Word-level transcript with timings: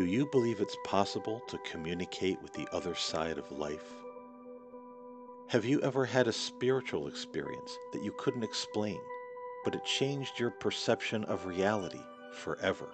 Do 0.00 0.06
you 0.06 0.24
believe 0.24 0.62
it's 0.62 0.78
possible 0.82 1.42
to 1.48 1.58
communicate 1.58 2.40
with 2.40 2.54
the 2.54 2.66
other 2.72 2.94
side 2.94 3.36
of 3.36 3.52
life? 3.52 3.84
Have 5.48 5.66
you 5.66 5.78
ever 5.82 6.06
had 6.06 6.26
a 6.26 6.32
spiritual 6.32 7.06
experience 7.06 7.76
that 7.92 8.02
you 8.02 8.10
couldn't 8.12 8.42
explain, 8.42 8.98
but 9.62 9.74
it 9.74 9.84
changed 9.84 10.40
your 10.40 10.52
perception 10.52 11.24
of 11.24 11.44
reality 11.44 12.00
forever? 12.32 12.88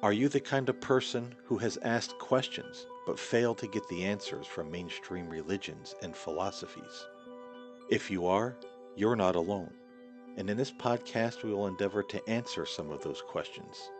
Are 0.00 0.12
you 0.12 0.28
the 0.28 0.38
kind 0.38 0.68
of 0.68 0.80
person 0.80 1.34
who 1.42 1.58
has 1.58 1.76
asked 1.82 2.20
questions 2.20 2.86
but 3.04 3.18
failed 3.18 3.58
to 3.58 3.66
get 3.66 3.88
the 3.88 4.04
answers 4.04 4.46
from 4.46 4.70
mainstream 4.70 5.28
religions 5.28 5.96
and 6.02 6.14
philosophies? 6.14 7.04
If 7.88 8.12
you 8.12 8.28
are, 8.28 8.56
you're 8.94 9.16
not 9.16 9.34
alone. 9.34 9.72
And 10.36 10.48
in 10.48 10.56
this 10.56 10.70
podcast, 10.70 11.42
we 11.42 11.52
will 11.52 11.66
endeavor 11.66 12.04
to 12.04 12.28
answer 12.30 12.64
some 12.64 12.92
of 12.92 13.02
those 13.02 13.22
questions 13.22 13.90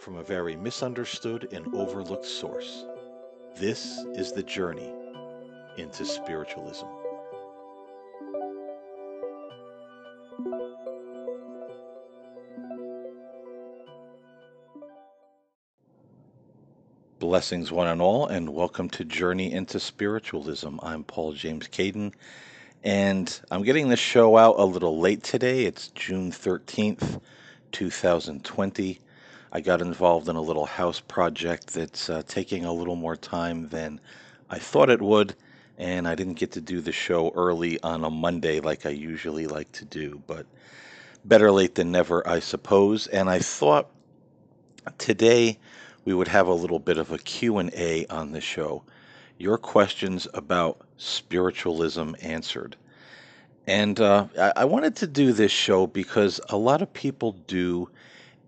from 0.00 0.16
a 0.16 0.22
very 0.22 0.56
misunderstood 0.56 1.46
and 1.52 1.74
overlooked 1.74 2.24
source. 2.24 2.86
This 3.56 3.98
is 4.14 4.32
the 4.32 4.42
journey 4.42 4.90
into 5.76 6.06
spiritualism. 6.06 6.86
Blessings, 17.18 17.70
one 17.70 17.86
and 17.86 18.00
all, 18.00 18.26
and 18.26 18.54
welcome 18.54 18.88
to 18.88 19.04
Journey 19.04 19.52
into 19.52 19.78
Spiritualism. 19.78 20.78
I'm 20.82 21.04
Paul 21.04 21.34
James 21.34 21.68
Caiden, 21.68 22.14
and 22.82 23.38
I'm 23.50 23.64
getting 23.64 23.90
this 23.90 24.00
show 24.00 24.38
out 24.38 24.54
a 24.58 24.64
little 24.64 24.98
late 24.98 25.22
today. 25.22 25.66
It's 25.66 25.88
June 25.88 26.32
13th, 26.32 27.20
2020. 27.72 29.00
I 29.52 29.60
got 29.60 29.82
involved 29.82 30.28
in 30.28 30.36
a 30.36 30.40
little 30.40 30.66
house 30.66 31.00
project 31.00 31.68
that's 31.68 32.08
uh, 32.08 32.22
taking 32.28 32.64
a 32.64 32.72
little 32.72 32.94
more 32.94 33.16
time 33.16 33.68
than 33.68 34.00
I 34.48 34.58
thought 34.58 34.90
it 34.90 35.02
would, 35.02 35.34
and 35.76 36.06
I 36.06 36.14
didn't 36.14 36.38
get 36.38 36.52
to 36.52 36.60
do 36.60 36.80
the 36.80 36.92
show 36.92 37.32
early 37.34 37.80
on 37.82 38.04
a 38.04 38.10
Monday 38.10 38.60
like 38.60 38.86
I 38.86 38.90
usually 38.90 39.48
like 39.48 39.72
to 39.72 39.84
do, 39.84 40.22
but 40.28 40.46
better 41.24 41.50
late 41.50 41.74
than 41.74 41.90
never, 41.90 42.26
I 42.28 42.38
suppose. 42.38 43.08
And 43.08 43.28
I 43.28 43.40
thought 43.40 43.90
today 44.98 45.58
we 46.04 46.14
would 46.14 46.28
have 46.28 46.46
a 46.46 46.54
little 46.54 46.78
bit 46.78 46.96
of 46.96 47.10
a 47.10 47.18
Q&A 47.18 48.06
on 48.06 48.30
the 48.30 48.40
show. 48.40 48.84
Your 49.36 49.58
questions 49.58 50.28
about 50.32 50.80
spiritualism 50.96 52.14
answered. 52.22 52.76
And 53.66 54.00
uh, 54.00 54.26
I, 54.38 54.52
I 54.56 54.64
wanted 54.64 54.96
to 54.96 55.06
do 55.06 55.32
this 55.32 55.52
show 55.52 55.86
because 55.86 56.40
a 56.50 56.56
lot 56.56 56.82
of 56.82 56.92
people 56.92 57.32
do 57.46 57.88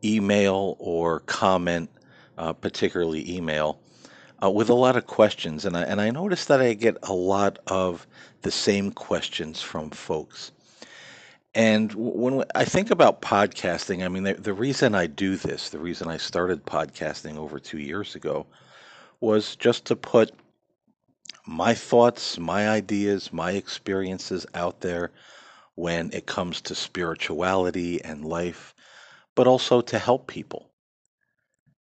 email 0.05 0.77
or 0.79 1.21
comment, 1.21 1.91
uh, 2.39 2.53
particularly 2.53 3.35
email, 3.35 3.79
uh, 4.43 4.51
with 4.51 4.69
a 4.71 4.75
lot 4.75 4.97
of 4.97 5.07
questions. 5.07 5.65
And 5.65 5.77
I, 5.77 5.83
and 5.83 6.01
I 6.01 6.11
noticed 6.11 6.49
that 6.49 6.61
I 6.61 6.75
get 6.75 6.97
a 7.03 7.13
lot 7.13 7.59
of 7.67 8.07
the 8.43 8.51
same 8.51 8.91
questions 8.91 9.63
from 9.63 9.91
folks. 9.91 10.53
And 11.55 11.93
when 11.93 12.45
I 12.55 12.65
think 12.65 12.91
about 12.91 13.21
podcasting, 13.21 14.05
I 14.05 14.09
mean, 14.09 14.23
the, 14.23 14.35
the 14.35 14.55
reason 14.55 14.95
I 14.95 15.07
do 15.07 15.37
this, 15.37 15.69
the 15.69 15.79
reason 15.79 16.09
I 16.09 16.17
started 16.17 16.65
podcasting 16.65 17.37
over 17.37 17.59
two 17.59 17.79
years 17.79 18.15
ago, 18.15 18.47
was 19.21 19.55
just 19.57 19.85
to 19.87 19.97
put 19.97 20.33
my 21.47 21.75
thoughts, 21.75 22.39
my 22.39 22.69
ideas, 22.69 23.33
my 23.33 23.53
experiences 23.53 24.47
out 24.55 24.81
there 24.81 25.11
when 25.75 26.11
it 26.13 26.27
comes 26.27 26.61
to 26.63 26.75
spirituality 26.75 28.03
and 28.03 28.25
life 28.25 28.75
but 29.35 29.47
also 29.47 29.81
to 29.81 29.99
help 29.99 30.27
people. 30.27 30.71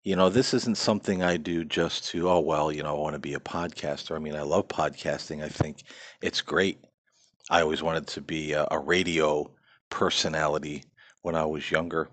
You 0.03 0.16
know, 0.16 0.30
this 0.30 0.53
isn't 0.53 0.78
something 0.78 1.23
I 1.23 1.38
do 1.38 1.66
just 1.66 2.09
to, 2.09 2.30
oh, 2.30 2.39
well, 2.39 2.72
you 2.72 2.83
know, 2.83 2.95
I 2.95 3.00
want 3.00 3.14
to 3.14 3.19
be 3.19 3.33
a 3.33 3.40
podcaster. 3.40 4.16
I 4.16 4.19
mean, 4.19 4.35
I 4.35 4.44
love 4.44 4.68
podcasting. 4.68 5.44
I 5.44 5.50
think 5.50 5.84
it's 6.22 6.41
great. 6.41 6.79
I 7.50 7.62
always 7.62 7.81
wanted 7.81 8.07
to 8.07 8.22
be 8.22 8.53
a, 8.53 8.68
a 8.69 8.78
radio 8.79 9.50
personality 9.90 10.84
when 11.23 11.35
I 11.35 11.46
was 11.46 11.72
younger. 11.72 12.09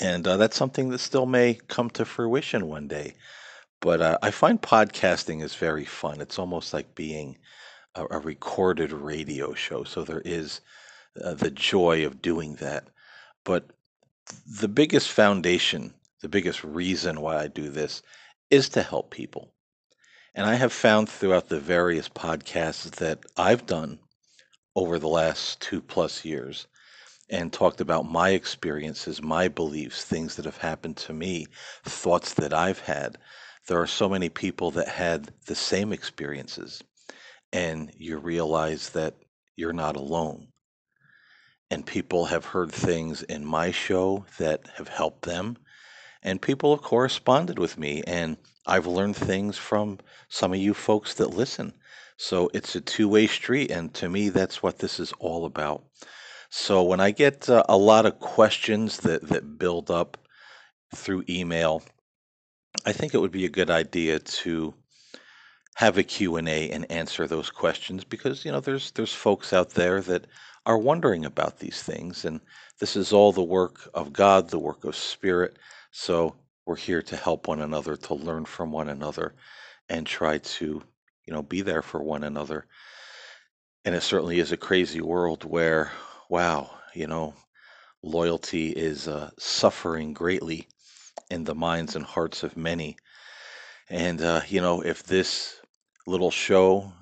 And 0.00 0.26
uh, 0.26 0.36
that's 0.36 0.56
something 0.56 0.88
that 0.90 0.98
still 0.98 1.26
may 1.26 1.54
come 1.68 1.90
to 1.90 2.04
fruition 2.04 2.66
one 2.66 2.88
day. 2.88 3.14
But 3.80 4.00
uh, 4.00 4.18
I 4.22 4.30
find 4.30 4.60
podcasting 4.60 5.42
is 5.42 5.54
very 5.54 5.84
fun. 5.84 6.20
It's 6.20 6.38
almost 6.38 6.74
like 6.74 6.94
being 6.94 7.38
a, 7.94 8.04
a 8.10 8.18
recorded 8.18 8.92
radio 8.92 9.54
show. 9.54 9.84
So 9.84 10.04
there 10.04 10.22
is 10.24 10.60
uh, 11.22 11.34
the 11.34 11.50
joy 11.50 12.04
of 12.04 12.20
doing 12.20 12.56
that. 12.56 12.88
But 13.44 13.70
the 14.46 14.68
biggest 14.68 15.10
foundation, 15.10 15.94
the 16.20 16.28
biggest 16.28 16.64
reason 16.64 17.20
why 17.20 17.38
I 17.38 17.48
do 17.48 17.68
this 17.68 18.02
is 18.50 18.68
to 18.70 18.82
help 18.82 19.10
people. 19.10 19.52
And 20.34 20.46
I 20.46 20.54
have 20.54 20.72
found 20.72 21.08
throughout 21.08 21.48
the 21.48 21.60
various 21.60 22.08
podcasts 22.08 22.90
that 22.96 23.20
I've 23.36 23.66
done 23.66 23.98
over 24.76 24.98
the 24.98 25.08
last 25.08 25.60
two 25.60 25.80
plus 25.80 26.24
years 26.24 26.66
and 27.28 27.52
talked 27.52 27.80
about 27.80 28.10
my 28.10 28.30
experiences, 28.30 29.22
my 29.22 29.48
beliefs, 29.48 30.04
things 30.04 30.36
that 30.36 30.44
have 30.44 30.58
happened 30.58 30.96
to 30.98 31.12
me, 31.12 31.46
thoughts 31.84 32.34
that 32.34 32.52
I've 32.52 32.80
had. 32.80 33.18
There 33.66 33.80
are 33.80 33.86
so 33.86 34.08
many 34.08 34.28
people 34.28 34.70
that 34.72 34.88
had 34.88 35.32
the 35.46 35.54
same 35.54 35.92
experiences, 35.92 36.82
and 37.52 37.92
you 37.96 38.18
realize 38.18 38.90
that 38.90 39.14
you're 39.56 39.72
not 39.72 39.96
alone 39.96 40.49
and 41.70 41.86
people 41.86 42.26
have 42.26 42.44
heard 42.44 42.72
things 42.72 43.22
in 43.22 43.44
my 43.44 43.70
show 43.70 44.24
that 44.38 44.66
have 44.76 44.88
helped 44.88 45.22
them. 45.22 45.56
And 46.22 46.42
people 46.42 46.74
have 46.74 46.84
corresponded 46.84 47.58
with 47.58 47.78
me 47.78 48.02
and 48.06 48.36
i've 48.66 48.86
learned 48.86 49.16
things 49.16 49.56
from 49.56 49.98
some 50.28 50.52
of 50.52 50.58
you 50.58 50.74
folks 50.74 51.14
that 51.14 51.30
listen. 51.30 51.72
So 52.16 52.50
it's 52.52 52.76
a 52.76 52.80
two-way 52.80 53.26
street 53.26 53.70
and 53.70 53.92
to 53.94 54.08
me 54.08 54.28
that's 54.28 54.62
what 54.62 54.78
this 54.78 55.00
is 55.00 55.12
all 55.18 55.44
about. 55.46 55.84
So 56.50 56.82
when 56.82 57.00
i 57.00 57.10
get 57.10 57.48
uh, 57.48 57.62
a 57.68 57.76
lot 57.76 58.06
of 58.06 58.18
questions 58.18 58.98
that 58.98 59.28
that 59.28 59.58
build 59.58 59.90
up 59.90 60.18
through 60.94 61.24
email 61.28 61.82
i 62.84 62.92
think 62.92 63.14
it 63.14 63.18
would 63.18 63.30
be 63.30 63.44
a 63.44 63.56
good 63.58 63.70
idea 63.70 64.18
to 64.18 64.74
have 65.74 65.96
a 65.96 66.02
q&a 66.02 66.70
and 66.70 66.90
answer 66.90 67.26
those 67.26 67.50
questions 67.50 68.04
because 68.04 68.44
you 68.44 68.52
know 68.52 68.60
there's 68.60 68.90
there's 68.92 69.12
folks 69.12 69.52
out 69.52 69.70
there 69.70 70.00
that 70.00 70.26
are 70.66 70.78
wondering 70.78 71.24
about 71.24 71.58
these 71.58 71.82
things. 71.82 72.24
And 72.24 72.40
this 72.78 72.96
is 72.96 73.12
all 73.12 73.32
the 73.32 73.42
work 73.42 73.88
of 73.94 74.12
God, 74.12 74.48
the 74.48 74.58
work 74.58 74.84
of 74.84 74.94
Spirit. 74.96 75.58
So 75.90 76.36
we're 76.66 76.76
here 76.76 77.02
to 77.02 77.16
help 77.16 77.48
one 77.48 77.60
another, 77.60 77.96
to 77.96 78.14
learn 78.14 78.44
from 78.44 78.70
one 78.70 78.88
another, 78.88 79.34
and 79.88 80.06
try 80.06 80.38
to, 80.38 80.82
you 81.24 81.32
know, 81.32 81.42
be 81.42 81.62
there 81.62 81.82
for 81.82 82.02
one 82.02 82.24
another. 82.24 82.66
And 83.84 83.94
it 83.94 84.02
certainly 84.02 84.38
is 84.38 84.52
a 84.52 84.56
crazy 84.56 85.00
world 85.00 85.44
where, 85.44 85.90
wow, 86.28 86.70
you 86.94 87.06
know, 87.06 87.34
loyalty 88.02 88.70
is 88.70 89.08
uh, 89.08 89.30
suffering 89.38 90.12
greatly 90.12 90.68
in 91.30 91.44
the 91.44 91.54
minds 91.54 91.96
and 91.96 92.04
hearts 92.04 92.42
of 92.42 92.56
many. 92.56 92.96
And, 93.88 94.20
uh, 94.22 94.42
you 94.48 94.60
know, 94.60 94.82
if 94.82 95.02
this 95.02 95.60
little 96.06 96.30
show 96.30 96.92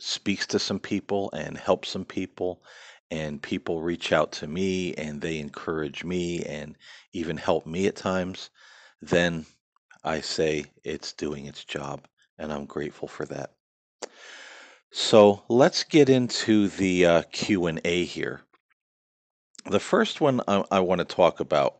speaks 0.00 0.46
to 0.46 0.58
some 0.58 0.78
people 0.78 1.30
and 1.32 1.56
helps 1.56 1.90
some 1.90 2.04
people 2.04 2.62
and 3.10 3.42
people 3.42 3.80
reach 3.80 4.12
out 4.12 4.32
to 4.32 4.46
me 4.46 4.94
and 4.94 5.20
they 5.20 5.38
encourage 5.38 6.04
me 6.04 6.44
and 6.44 6.76
even 7.12 7.36
help 7.36 7.66
me 7.66 7.86
at 7.86 7.96
times, 7.96 8.50
then 9.00 9.46
I 10.04 10.20
say 10.20 10.64
it's 10.84 11.12
doing 11.12 11.46
its 11.46 11.64
job, 11.64 12.06
and 12.38 12.52
I'm 12.52 12.66
grateful 12.66 13.08
for 13.08 13.26
that. 13.26 13.52
So 14.90 15.42
let's 15.48 15.84
get 15.84 16.08
into 16.08 16.68
the 16.68 17.06
uh, 17.06 17.22
Q 17.32 17.66
and 17.66 17.80
A 17.84 18.04
here. 18.04 18.42
The 19.66 19.80
first 19.80 20.20
one 20.20 20.40
I, 20.48 20.64
I 20.70 20.80
want 20.80 21.00
to 21.00 21.04
talk 21.04 21.40
about 21.40 21.76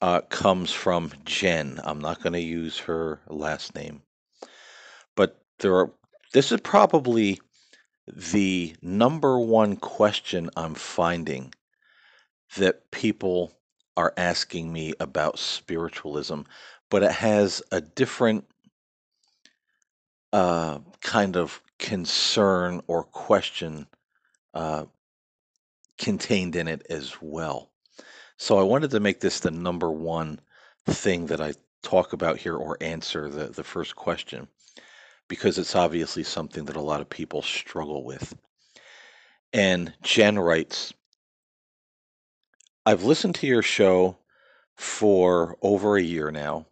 uh, 0.00 0.20
comes 0.22 0.72
from 0.72 1.12
Jen. 1.24 1.80
I'm 1.82 2.00
not 2.00 2.22
going 2.22 2.34
to 2.34 2.40
use 2.40 2.78
her 2.80 3.20
last 3.28 3.74
name, 3.74 4.02
but 5.16 5.40
there 5.58 5.74
are. 5.76 5.90
This 6.32 6.52
is 6.52 6.60
probably 6.60 7.40
the 8.14 8.76
number 8.82 9.38
one 9.38 9.76
question 9.76 10.50
I'm 10.56 10.74
finding 10.74 11.54
that 12.56 12.90
people 12.90 13.52
are 13.96 14.12
asking 14.16 14.72
me 14.72 14.94
about 15.00 15.38
spiritualism, 15.38 16.42
but 16.90 17.02
it 17.02 17.12
has 17.12 17.62
a 17.72 17.80
different 17.80 18.44
uh, 20.32 20.78
kind 21.00 21.36
of 21.36 21.60
concern 21.78 22.82
or 22.86 23.04
question 23.04 23.86
uh, 24.54 24.84
contained 25.98 26.56
in 26.56 26.68
it 26.68 26.86
as 26.90 27.16
well. 27.20 27.70
So 28.36 28.58
I 28.58 28.62
wanted 28.62 28.90
to 28.90 29.00
make 29.00 29.20
this 29.20 29.40
the 29.40 29.50
number 29.50 29.90
one 29.90 30.40
thing 30.86 31.26
that 31.26 31.40
I 31.40 31.54
talk 31.82 32.12
about 32.12 32.38
here 32.38 32.56
or 32.56 32.76
answer 32.80 33.28
the, 33.28 33.46
the 33.46 33.64
first 33.64 33.96
question 33.96 34.48
because 35.32 35.56
it's 35.56 35.74
obviously 35.74 36.22
something 36.22 36.66
that 36.66 36.76
a 36.76 36.82
lot 36.82 37.00
of 37.00 37.08
people 37.08 37.40
struggle 37.40 38.04
with. 38.04 38.36
And 39.54 39.94
Jen 40.02 40.38
writes 40.38 40.92
I've 42.84 43.04
listened 43.04 43.36
to 43.36 43.46
your 43.46 43.62
show 43.62 44.18
for 44.76 45.56
over 45.62 45.96
a 45.96 46.02
year 46.02 46.30
now, 46.30 46.66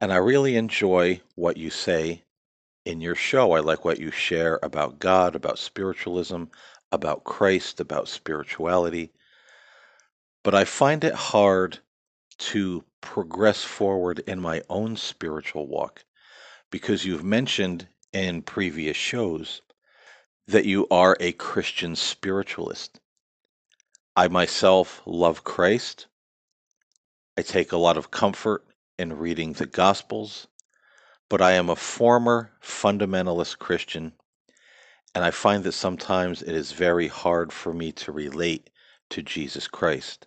And 0.00 0.12
I 0.12 0.18
really 0.18 0.54
enjoy 0.54 1.22
what 1.34 1.56
you 1.56 1.70
say 1.70 2.22
in 2.84 3.00
your 3.00 3.16
show. 3.16 3.50
I 3.50 3.58
like 3.58 3.84
what 3.84 3.98
you 3.98 4.12
share 4.12 4.60
about 4.62 5.00
God, 5.00 5.34
about 5.34 5.58
spiritualism, 5.58 6.44
about 6.92 7.24
Christ, 7.24 7.80
about 7.80 8.06
spirituality. 8.06 9.10
But 10.44 10.54
I 10.54 10.66
find 10.66 11.02
it 11.02 11.14
hard 11.14 11.80
to 12.38 12.84
progress 13.00 13.64
forward 13.64 14.20
in 14.28 14.40
my 14.40 14.62
own 14.70 14.96
spiritual 14.96 15.66
walk 15.66 16.04
because 16.72 17.04
you've 17.04 17.22
mentioned 17.22 17.86
in 18.14 18.40
previous 18.42 18.96
shows 18.96 19.60
that 20.48 20.64
you 20.64 20.88
are 20.90 21.16
a 21.20 21.32
Christian 21.32 21.94
spiritualist. 21.94 22.98
I 24.16 24.28
myself 24.28 25.02
love 25.06 25.44
Christ. 25.44 26.06
I 27.36 27.42
take 27.42 27.72
a 27.72 27.76
lot 27.76 27.98
of 27.98 28.10
comfort 28.10 28.64
in 28.98 29.18
reading 29.18 29.52
the 29.52 29.66
Gospels, 29.66 30.46
but 31.28 31.42
I 31.42 31.52
am 31.52 31.68
a 31.68 31.76
former 31.76 32.52
fundamentalist 32.62 33.58
Christian, 33.58 34.12
and 35.14 35.22
I 35.22 35.30
find 35.30 35.64
that 35.64 35.72
sometimes 35.72 36.42
it 36.42 36.54
is 36.54 36.72
very 36.72 37.08
hard 37.08 37.52
for 37.52 37.74
me 37.74 37.92
to 37.92 38.12
relate 38.12 38.70
to 39.10 39.22
Jesus 39.22 39.68
Christ. 39.68 40.26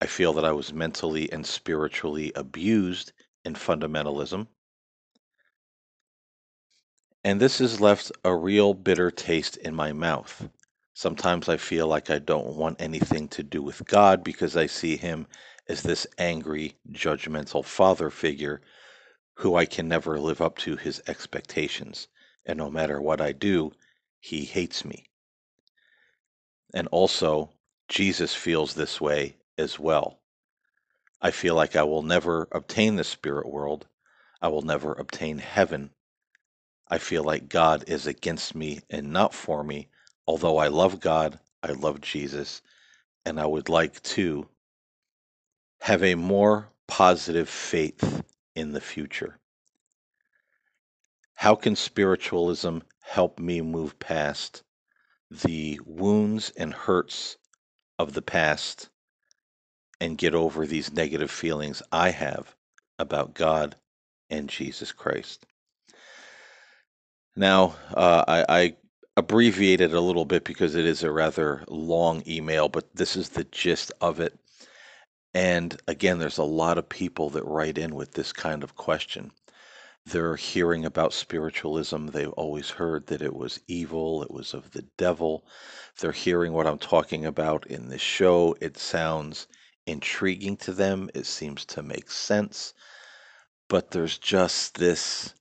I 0.00 0.06
feel 0.06 0.32
that 0.34 0.44
I 0.44 0.52
was 0.52 0.72
mentally 0.72 1.30
and 1.32 1.44
spiritually 1.44 2.30
abused 2.36 3.12
in 3.44 3.54
fundamentalism. 3.54 4.46
And 7.28 7.38
this 7.38 7.58
has 7.58 7.78
left 7.78 8.10
a 8.24 8.34
real 8.34 8.72
bitter 8.72 9.10
taste 9.10 9.58
in 9.58 9.74
my 9.74 9.92
mouth. 9.92 10.48
Sometimes 10.94 11.46
I 11.46 11.58
feel 11.58 11.86
like 11.86 12.08
I 12.08 12.20
don't 12.20 12.56
want 12.56 12.80
anything 12.80 13.28
to 13.28 13.42
do 13.42 13.60
with 13.62 13.84
God 13.84 14.24
because 14.24 14.56
I 14.56 14.64
see 14.64 14.96
him 14.96 15.26
as 15.68 15.82
this 15.82 16.06
angry, 16.16 16.78
judgmental 16.90 17.62
father 17.62 18.08
figure 18.08 18.62
who 19.34 19.56
I 19.56 19.66
can 19.66 19.88
never 19.88 20.18
live 20.18 20.40
up 20.40 20.56
to 20.60 20.76
his 20.76 21.02
expectations. 21.06 22.08
And 22.46 22.56
no 22.56 22.70
matter 22.70 22.98
what 22.98 23.20
I 23.20 23.32
do, 23.32 23.72
he 24.20 24.46
hates 24.46 24.82
me. 24.86 25.10
And 26.72 26.88
also, 26.88 27.52
Jesus 27.88 28.34
feels 28.34 28.72
this 28.72 29.02
way 29.02 29.36
as 29.58 29.78
well. 29.78 30.18
I 31.20 31.30
feel 31.30 31.54
like 31.54 31.76
I 31.76 31.82
will 31.82 32.02
never 32.02 32.48
obtain 32.52 32.96
the 32.96 33.04
spirit 33.04 33.50
world. 33.50 33.86
I 34.40 34.48
will 34.48 34.62
never 34.62 34.94
obtain 34.94 35.36
heaven. 35.36 35.90
I 36.90 36.98
feel 36.98 37.22
like 37.22 37.48
God 37.48 37.84
is 37.86 38.06
against 38.06 38.54
me 38.54 38.80
and 38.90 39.12
not 39.12 39.34
for 39.34 39.62
me. 39.62 39.88
Although 40.26 40.58
I 40.58 40.68
love 40.68 41.00
God, 41.00 41.38
I 41.62 41.72
love 41.72 42.00
Jesus, 42.00 42.62
and 43.24 43.40
I 43.40 43.46
would 43.46 43.68
like 43.68 44.02
to 44.02 44.48
have 45.80 46.02
a 46.02 46.14
more 46.14 46.70
positive 46.86 47.48
faith 47.48 48.22
in 48.54 48.72
the 48.72 48.80
future. 48.80 49.38
How 51.34 51.54
can 51.54 51.76
spiritualism 51.76 52.78
help 53.00 53.38
me 53.38 53.60
move 53.60 53.98
past 53.98 54.62
the 55.30 55.78
wounds 55.84 56.50
and 56.56 56.72
hurts 56.72 57.36
of 57.98 58.14
the 58.14 58.22
past 58.22 58.88
and 60.00 60.18
get 60.18 60.34
over 60.34 60.66
these 60.66 60.92
negative 60.92 61.30
feelings 61.30 61.82
I 61.90 62.10
have 62.10 62.54
about 62.98 63.34
God 63.34 63.76
and 64.30 64.48
Jesus 64.48 64.92
Christ. 64.92 65.46
Now, 67.38 67.76
uh, 67.94 68.24
I, 68.26 68.44
I 68.48 68.76
abbreviated 69.16 69.94
a 69.94 70.00
little 70.00 70.24
bit 70.24 70.42
because 70.42 70.74
it 70.74 70.84
is 70.84 71.04
a 71.04 71.12
rather 71.12 71.62
long 71.68 72.24
email, 72.26 72.68
but 72.68 72.92
this 72.96 73.14
is 73.14 73.28
the 73.28 73.44
gist 73.44 73.92
of 74.00 74.18
it. 74.18 74.36
And 75.34 75.80
again, 75.86 76.18
there's 76.18 76.38
a 76.38 76.42
lot 76.42 76.78
of 76.78 76.88
people 76.88 77.30
that 77.30 77.44
write 77.44 77.78
in 77.78 77.94
with 77.94 78.10
this 78.10 78.32
kind 78.32 78.64
of 78.64 78.74
question. 78.74 79.30
They're 80.04 80.34
hearing 80.34 80.84
about 80.84 81.12
spiritualism. 81.12 82.08
They've 82.08 82.32
always 82.32 82.70
heard 82.70 83.06
that 83.06 83.22
it 83.22 83.36
was 83.36 83.60
evil, 83.68 84.24
it 84.24 84.32
was 84.32 84.52
of 84.52 84.72
the 84.72 84.82
devil. 84.96 85.46
They're 86.00 86.10
hearing 86.10 86.54
what 86.54 86.66
I'm 86.66 86.78
talking 86.78 87.24
about 87.24 87.68
in 87.68 87.88
this 87.88 88.02
show. 88.02 88.56
It 88.60 88.76
sounds 88.76 89.46
intriguing 89.86 90.56
to 90.56 90.72
them, 90.72 91.08
it 91.14 91.24
seems 91.24 91.64
to 91.66 91.84
make 91.84 92.10
sense. 92.10 92.74
But 93.68 93.92
there's 93.92 94.18
just 94.18 94.74
this 94.74 95.34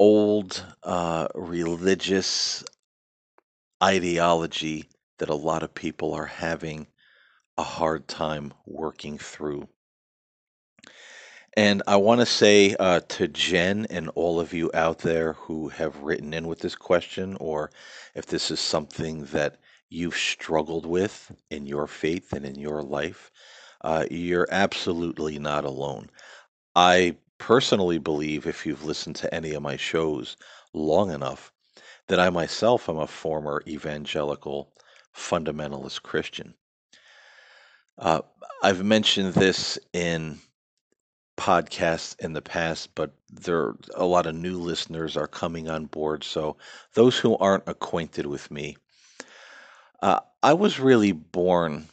old 0.00 0.64
uh, 0.82 1.28
religious 1.34 2.64
ideology 3.82 4.88
that 5.18 5.28
a 5.28 5.34
lot 5.34 5.62
of 5.62 5.74
people 5.74 6.14
are 6.14 6.26
having 6.26 6.86
a 7.58 7.62
hard 7.62 8.08
time 8.08 8.52
working 8.66 9.18
through. 9.18 9.68
And 11.54 11.82
I 11.86 11.96
want 11.96 12.20
to 12.20 12.26
say 12.26 12.74
uh, 12.80 13.00
to 13.00 13.28
Jen 13.28 13.86
and 13.90 14.08
all 14.14 14.40
of 14.40 14.54
you 14.54 14.70
out 14.72 15.00
there 15.00 15.34
who 15.34 15.68
have 15.68 16.02
written 16.02 16.32
in 16.32 16.46
with 16.46 16.60
this 16.60 16.76
question, 16.76 17.36
or 17.38 17.70
if 18.14 18.24
this 18.24 18.50
is 18.50 18.60
something 18.60 19.24
that 19.26 19.58
you've 19.90 20.16
struggled 20.16 20.86
with 20.86 21.30
in 21.50 21.66
your 21.66 21.86
faith 21.86 22.32
and 22.32 22.46
in 22.46 22.54
your 22.54 22.82
life, 22.82 23.30
uh, 23.82 24.06
you're 24.10 24.48
absolutely 24.50 25.38
not 25.38 25.64
alone. 25.64 26.08
I 26.74 27.16
personally 27.40 27.98
believe, 27.98 28.46
if 28.46 28.64
you've 28.64 28.84
listened 28.84 29.16
to 29.16 29.34
any 29.34 29.54
of 29.54 29.62
my 29.62 29.76
shows 29.76 30.36
long 30.72 31.10
enough, 31.10 31.52
that 32.06 32.20
I 32.20 32.30
myself 32.30 32.88
am 32.88 32.98
a 32.98 33.06
former 33.06 33.62
evangelical 33.66 34.72
fundamentalist 35.16 36.02
Christian. 36.02 36.54
Uh, 37.98 38.20
I've 38.62 38.84
mentioned 38.84 39.34
this 39.34 39.78
in 39.92 40.38
podcasts 41.36 42.18
in 42.20 42.34
the 42.34 42.42
past, 42.42 42.94
but 42.94 43.12
there 43.30 43.74
a 43.94 44.04
lot 44.04 44.26
of 44.26 44.34
new 44.34 44.58
listeners 44.58 45.16
are 45.16 45.26
coming 45.26 45.68
on 45.68 45.86
board. 45.86 46.22
So 46.22 46.56
those 46.94 47.18
who 47.18 47.36
aren't 47.38 47.66
acquainted 47.66 48.26
with 48.26 48.50
me, 48.50 48.76
uh, 50.02 50.20
I 50.42 50.52
was 50.52 50.78
really 50.78 51.12
born. 51.12 51.88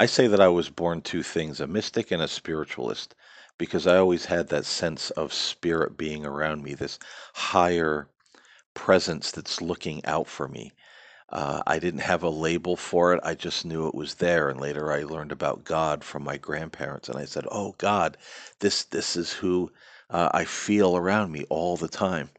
I 0.00 0.06
say 0.06 0.26
that 0.26 0.40
I 0.40 0.48
was 0.48 0.68
born 0.68 1.00
two 1.00 1.22
things: 1.22 1.60
a 1.60 1.66
mystic 1.66 2.10
and 2.10 2.22
a 2.22 2.28
spiritualist 2.28 3.14
because 3.60 3.86
I 3.86 3.98
always 3.98 4.24
had 4.24 4.48
that 4.48 4.64
sense 4.64 5.10
of 5.10 5.34
spirit 5.34 5.98
being 5.98 6.24
around 6.24 6.62
me, 6.62 6.72
this 6.72 6.98
higher 7.34 8.08
presence 8.72 9.30
that's 9.32 9.60
looking 9.60 10.02
out 10.06 10.26
for 10.26 10.48
me. 10.48 10.72
Uh, 11.28 11.62
I 11.66 11.78
didn't 11.78 12.00
have 12.00 12.22
a 12.22 12.30
label 12.30 12.74
for 12.74 13.12
it. 13.12 13.20
I 13.22 13.34
just 13.34 13.66
knew 13.66 13.86
it 13.86 13.94
was 13.94 14.14
there. 14.14 14.48
And 14.48 14.58
later 14.58 14.90
I 14.90 15.02
learned 15.02 15.30
about 15.30 15.64
God 15.64 16.02
from 16.02 16.24
my 16.24 16.38
grandparents. 16.38 17.10
And 17.10 17.18
I 17.18 17.26
said, 17.26 17.44
Oh, 17.50 17.74
God, 17.76 18.16
this, 18.60 18.84
this 18.84 19.14
is 19.14 19.30
who 19.30 19.70
uh, 20.08 20.30
I 20.32 20.46
feel 20.46 20.96
around 20.96 21.30
me 21.30 21.44
all 21.50 21.76
the 21.76 21.86
time. 21.86 22.30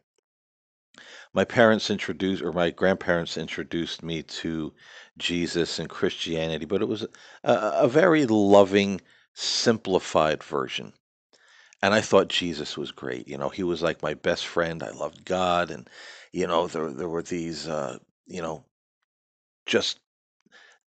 My 1.32 1.44
parents 1.44 1.88
introduced, 1.88 2.42
or 2.42 2.50
my 2.50 2.70
grandparents 2.70 3.36
introduced 3.36 4.02
me 4.02 4.24
to 4.24 4.74
Jesus 5.18 5.78
and 5.78 5.88
Christianity, 5.88 6.64
but 6.64 6.82
it 6.82 6.88
was 6.88 7.02
a, 7.02 7.08
a 7.44 7.86
very 7.86 8.26
loving, 8.26 9.00
simplified 9.34 10.42
version 10.42 10.92
and 11.82 11.94
I 11.94 12.00
thought 12.00 12.28
Jesus 12.28 12.76
was 12.76 12.92
great. 12.92 13.28
You 13.28 13.38
know, 13.38 13.48
he 13.50 13.62
was 13.64 13.82
like 13.82 14.02
my 14.02 14.14
best 14.14 14.46
friend. 14.46 14.82
I 14.82 14.90
loved 14.90 15.24
God, 15.24 15.70
and 15.70 15.88
you 16.32 16.46
know, 16.46 16.66
there 16.68 16.92
there 16.92 17.08
were 17.08 17.22
these, 17.22 17.68
uh, 17.68 17.98
you 18.26 18.42
know, 18.42 18.64
just 19.66 19.98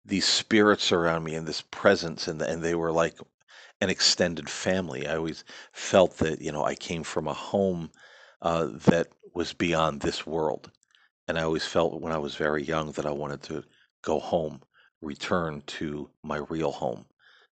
these 0.04 0.26
spirits 0.26 0.92
around 0.92 1.24
me 1.24 1.34
and 1.34 1.46
this 1.46 1.62
presence, 1.62 2.28
and 2.28 2.40
and 2.42 2.62
they 2.62 2.74
were 2.74 2.92
like 2.92 3.18
an 3.80 3.90
extended 3.90 4.48
family. 4.50 5.06
I 5.08 5.16
always 5.16 5.44
felt 5.72 6.18
that 6.18 6.40
you 6.42 6.52
know 6.52 6.64
I 6.64 6.74
came 6.76 7.04
from 7.04 7.28
a 7.28 7.34
home 7.34 7.90
uh, 8.42 8.68
that 8.86 9.08
was 9.34 9.52
beyond 9.52 10.00
this 10.02 10.26
world, 10.26 10.70
and 11.28 11.38
I 11.38 11.42
always 11.42 11.66
felt 11.66 12.00
when 12.00 12.12
I 12.12 12.18
was 12.18 12.36
very 12.36 12.64
young 12.64 12.92
that 12.92 13.06
I 13.06 13.12
wanted 13.12 13.42
to 13.44 13.64
go 14.02 14.20
home, 14.20 14.62
return 15.02 15.62
to 15.78 16.10
my 16.22 16.38
real 16.48 16.72
home, 16.72 17.06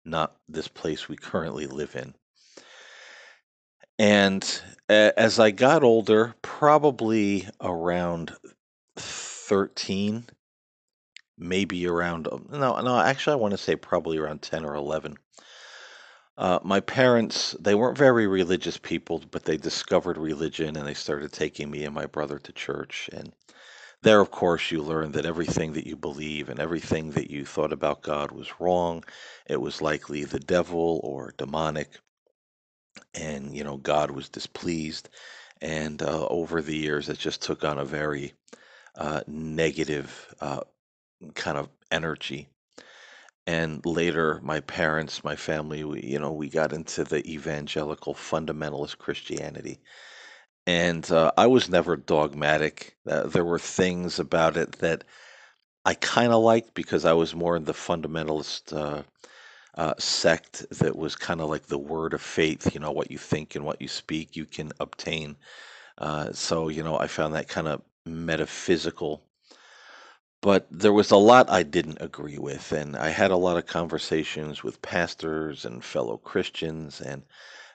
not 0.06 0.38
this 0.50 0.68
place 0.70 1.10
we 1.10 1.18
currently 1.18 1.68
live 1.68 1.96
in. 1.96 2.16
And 4.02 4.44
as 4.90 5.38
I 5.38 5.52
got 5.52 5.84
older, 5.84 6.34
probably 6.42 7.48
around 7.62 8.36
13, 8.98 10.26
maybe 11.38 11.86
around, 11.86 12.28
um, 12.32 12.48
no, 12.52 12.82
no, 12.82 12.98
actually, 12.98 13.34
I 13.34 13.36
want 13.36 13.52
to 13.52 13.60
say 13.60 13.76
probably 13.76 14.18
around 14.18 14.42
10 14.42 14.66
or 14.66 14.74
11. 14.74 15.18
Uh, 16.36 16.58
my 16.64 16.80
parents, 16.80 17.56
they 17.60 17.76
weren't 17.76 17.96
very 17.96 18.26
religious 18.26 18.80
people, 18.80 19.22
but 19.30 19.46
they 19.46 19.56
discovered 19.56 20.18
religion 20.18 20.78
and 20.78 20.88
they 20.88 20.96
started 20.96 21.32
taking 21.32 21.70
me 21.70 21.84
and 21.84 21.94
my 21.94 22.08
brother 22.08 22.40
to 22.40 22.52
church. 22.54 23.08
And 23.14 23.32
there, 24.02 24.20
of 24.20 24.32
course, 24.32 24.72
you 24.72 24.82
learn 24.82 25.12
that 25.12 25.28
everything 25.28 25.74
that 25.74 25.86
you 25.86 25.96
believe 25.96 26.50
and 26.50 26.60
everything 26.60 27.12
that 27.12 27.30
you 27.30 27.46
thought 27.46 27.72
about 27.72 28.02
God 28.02 28.32
was 28.32 28.60
wrong. 28.60 29.04
It 29.46 29.62
was 29.62 29.80
likely 29.80 30.24
the 30.24 30.40
devil 30.40 31.00
or 31.04 31.36
demonic 31.38 32.00
and 33.16 33.56
you 33.56 33.64
know 33.64 33.78
God 33.78 34.12
was 34.12 34.30
displeased. 34.30 35.10
And 35.62 36.02
uh, 36.04 36.28
over 36.28 36.62
the 36.62 36.76
years, 36.78 37.10
it 37.10 37.20
just 37.20 37.42
took 37.44 37.64
on 37.64 37.80
a 37.80 37.86
very 37.86 38.34
uh, 38.96 39.22
negative 39.28 40.36
uh, 40.42 40.62
kind 41.36 41.58
of 41.58 41.70
energy. 41.92 42.50
and 43.48 43.86
later 43.86 44.40
my 44.44 44.60
parents, 44.62 45.24
my 45.24 45.36
family, 45.36 45.84
we, 45.84 46.02
you 46.04 46.20
know, 46.20 46.32
we 46.32 46.50
got 46.50 46.74
into 46.74 47.04
the 47.04 47.26
evangelical 47.32 48.14
fundamentalist 48.14 48.98
Christianity. 48.98 49.80
And 50.68 51.10
uh, 51.12 51.32
I 51.38 51.48
was 51.48 51.70
never 51.70 51.98
dogmatic. 51.98 52.98
Uh, 53.08 53.24
there 53.26 53.46
were 53.46 53.60
things 53.60 54.20
about 54.20 54.58
it 54.58 54.74
that 54.80 55.04
I 55.86 55.96
kind 55.96 56.34
of 56.34 56.44
liked 56.44 56.74
because 56.76 57.06
I 57.06 57.14
was 57.14 57.36
more 57.36 57.56
in 57.58 57.66
the 57.66 57.74
fundamentalist 57.74 58.74
uh, 58.76 59.04
uh, 59.76 59.94
sect 59.98 60.66
that 60.80 60.96
was 60.96 61.16
kind 61.16 61.42
of 61.42 61.50
like 61.50 61.68
the 61.68 61.78
word 61.78 62.14
of 62.14 62.22
faith. 62.22 62.74
You 62.74 62.80
know, 62.80 62.92
what 62.92 63.12
you 63.12 63.18
think 63.18 63.56
and 63.56 63.66
what 63.66 63.82
you 63.82 63.88
speak, 63.88 64.36
you 64.36 64.46
can 64.46 64.72
obtain. 64.80 65.38
Uh, 65.98 66.32
so, 66.34 66.70
you 66.70 66.84
know, 66.84 66.98
I 66.98 67.08
found 67.08 67.34
that 67.36 67.48
kind 67.48 67.68
of 67.68 67.82
metaphysical. 68.06 69.24
But 70.42 70.68
there 70.72 70.94
was 70.94 71.12
a 71.12 71.18
lot 71.18 71.52
I 71.52 71.64
didn't 71.64 72.02
agree 72.02 72.40
with. 72.40 72.72
And 72.72 72.98
I 72.98 73.10
had 73.10 73.32
a 73.32 73.38
lot 73.38 73.58
of 73.58 73.68
conversations 73.68 74.64
with 74.64 74.82
pastors 74.82 75.66
and 75.66 75.84
fellow 75.84 76.18
Christians. 76.18 77.00
And 77.00 77.24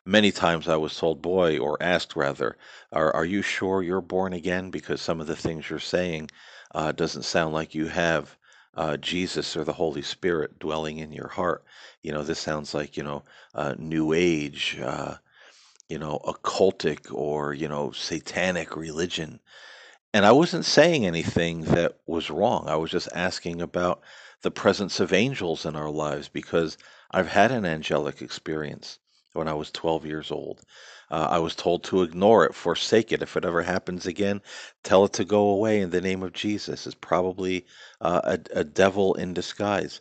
many 0.04 0.32
times 0.32 0.66
I 0.66 0.76
was 0.76 0.96
told, 0.96 1.22
boy, 1.22 1.58
or 1.58 1.80
asked 1.80 2.16
rather, 2.16 2.56
are, 2.92 3.14
are 3.14 3.24
you 3.24 3.40
sure 3.40 3.82
you're 3.82 4.00
born 4.00 4.32
again? 4.32 4.70
Because 4.70 5.00
some 5.00 5.20
of 5.20 5.28
the 5.28 5.36
things 5.36 5.70
you're 5.70 5.78
saying 5.78 6.30
uh, 6.74 6.90
doesn't 6.92 7.22
sound 7.22 7.54
like 7.54 7.74
you 7.74 7.86
have 7.86 8.36
uh, 8.76 8.96
Jesus 8.98 9.56
or 9.56 9.64
the 9.64 9.72
Holy 9.72 10.02
Spirit 10.02 10.58
dwelling 10.58 10.98
in 10.98 11.12
your 11.12 11.28
heart. 11.28 11.64
You 12.02 12.12
know, 12.12 12.22
this 12.22 12.38
sounds 12.38 12.74
like, 12.74 12.96
you 12.96 13.02
know, 13.02 13.24
uh, 13.54 13.74
New 13.78 14.12
Age, 14.12 14.78
uh, 14.82 15.16
you 15.88 15.98
know, 15.98 16.20
occultic 16.24 17.12
or, 17.12 17.54
you 17.54 17.68
know, 17.68 17.92
satanic 17.92 18.76
religion. 18.76 19.40
And 20.12 20.24
I 20.24 20.32
wasn't 20.32 20.64
saying 20.64 21.06
anything 21.06 21.62
that 21.62 21.98
was 22.06 22.30
wrong. 22.30 22.68
I 22.68 22.76
was 22.76 22.90
just 22.90 23.08
asking 23.14 23.62
about 23.62 24.02
the 24.42 24.50
presence 24.50 25.00
of 25.00 25.12
angels 25.12 25.64
in 25.64 25.74
our 25.76 25.90
lives 25.90 26.28
because 26.28 26.76
I've 27.10 27.28
had 27.28 27.50
an 27.50 27.64
angelic 27.64 28.20
experience 28.20 28.98
when 29.32 29.48
I 29.48 29.54
was 29.54 29.70
12 29.70 30.06
years 30.06 30.30
old. 30.30 30.62
Uh, 31.10 31.28
I 31.30 31.38
was 31.38 31.54
told 31.54 31.84
to 31.84 32.02
ignore 32.02 32.44
it, 32.44 32.54
forsake 32.54 33.12
it. 33.12 33.22
If 33.22 33.36
it 33.36 33.44
ever 33.44 33.62
happens 33.62 34.06
again, 34.06 34.42
tell 34.82 35.04
it 35.04 35.12
to 35.14 35.24
go 35.24 35.48
away 35.48 35.80
in 35.80 35.90
the 35.90 36.00
name 36.00 36.22
of 36.22 36.32
Jesus. 36.32 36.86
It's 36.86 36.96
probably 36.96 37.66
uh, 38.00 38.20
a, 38.24 38.60
a 38.60 38.64
devil 38.64 39.14
in 39.14 39.32
disguise. 39.32 40.00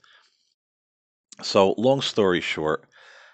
So, 1.44 1.76
long 1.78 2.02
story 2.02 2.42
short, 2.42 2.86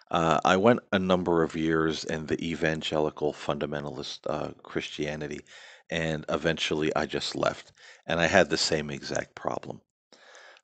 uh, 0.09 0.41
I 0.43 0.57
went 0.57 0.81
a 0.91 0.99
number 0.99 1.43
of 1.43 1.55
years 1.55 2.03
in 2.03 2.25
the 2.25 2.43
evangelical 2.45 3.31
fundamentalist 3.31 4.19
uh, 4.27 4.51
Christianity, 4.63 5.45
and 5.89 6.25
eventually 6.27 6.93
I 6.95 7.05
just 7.05 7.35
left. 7.35 7.71
And 8.05 8.19
I 8.19 8.27
had 8.27 8.49
the 8.49 8.57
same 8.57 8.89
exact 8.89 9.35
problem. 9.35 9.81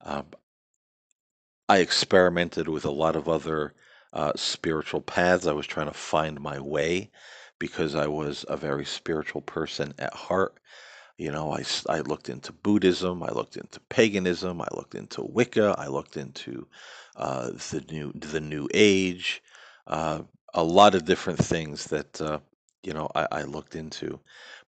Um, 0.01 0.25
I 1.69 1.77
experimented 1.77 2.67
with 2.67 2.85
a 2.85 2.91
lot 2.91 3.15
of 3.15 3.29
other 3.29 3.73
uh, 4.13 4.33
spiritual 4.35 5.01
paths. 5.01 5.47
I 5.47 5.53
was 5.53 5.67
trying 5.67 5.87
to 5.87 5.93
find 5.93 6.39
my 6.41 6.59
way 6.59 7.11
because 7.59 7.95
I 7.95 8.07
was 8.07 8.45
a 8.49 8.57
very 8.57 8.85
spiritual 8.85 9.41
person 9.41 9.93
at 9.99 10.13
heart. 10.13 10.55
You 11.17 11.31
know, 11.31 11.53
I, 11.53 11.63
I 11.89 12.01
looked 12.01 12.29
into 12.29 12.51
Buddhism, 12.53 13.23
I 13.23 13.29
looked 13.31 13.57
into 13.57 13.79
paganism, 13.89 14.61
I 14.61 14.67
looked 14.73 14.95
into 14.95 15.23
Wicca, 15.23 15.75
I 15.79 15.87
looked 15.87 16.17
into 16.17 16.67
uh, 17.15 17.51
the 17.51 17.83
new 17.91 18.13
the 18.15 18.41
New 18.41 18.67
Age, 18.73 19.43
uh, 19.87 20.23
a 20.53 20.63
lot 20.63 20.95
of 20.95 21.05
different 21.05 21.39
things 21.39 21.85
that 21.85 22.21
uh, 22.21 22.39
you 22.83 22.93
know 22.93 23.09
I, 23.15 23.27
I 23.31 23.43
looked 23.43 23.75
into, 23.75 24.19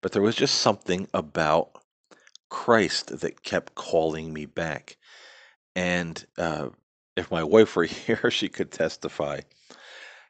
but 0.02 0.12
there 0.12 0.22
was 0.22 0.36
just 0.36 0.56
something 0.56 1.08
about 1.14 1.70
Christ 2.50 3.20
that 3.20 3.42
kept 3.42 3.74
calling 3.76 4.32
me 4.32 4.46
back, 4.46 4.96
and 5.76 6.24
uh, 6.38 6.70
if 7.20 7.30
my 7.30 7.44
wife 7.44 7.76
were 7.76 7.84
here, 8.06 8.30
she 8.30 8.48
could 8.48 8.72
testify 8.72 9.40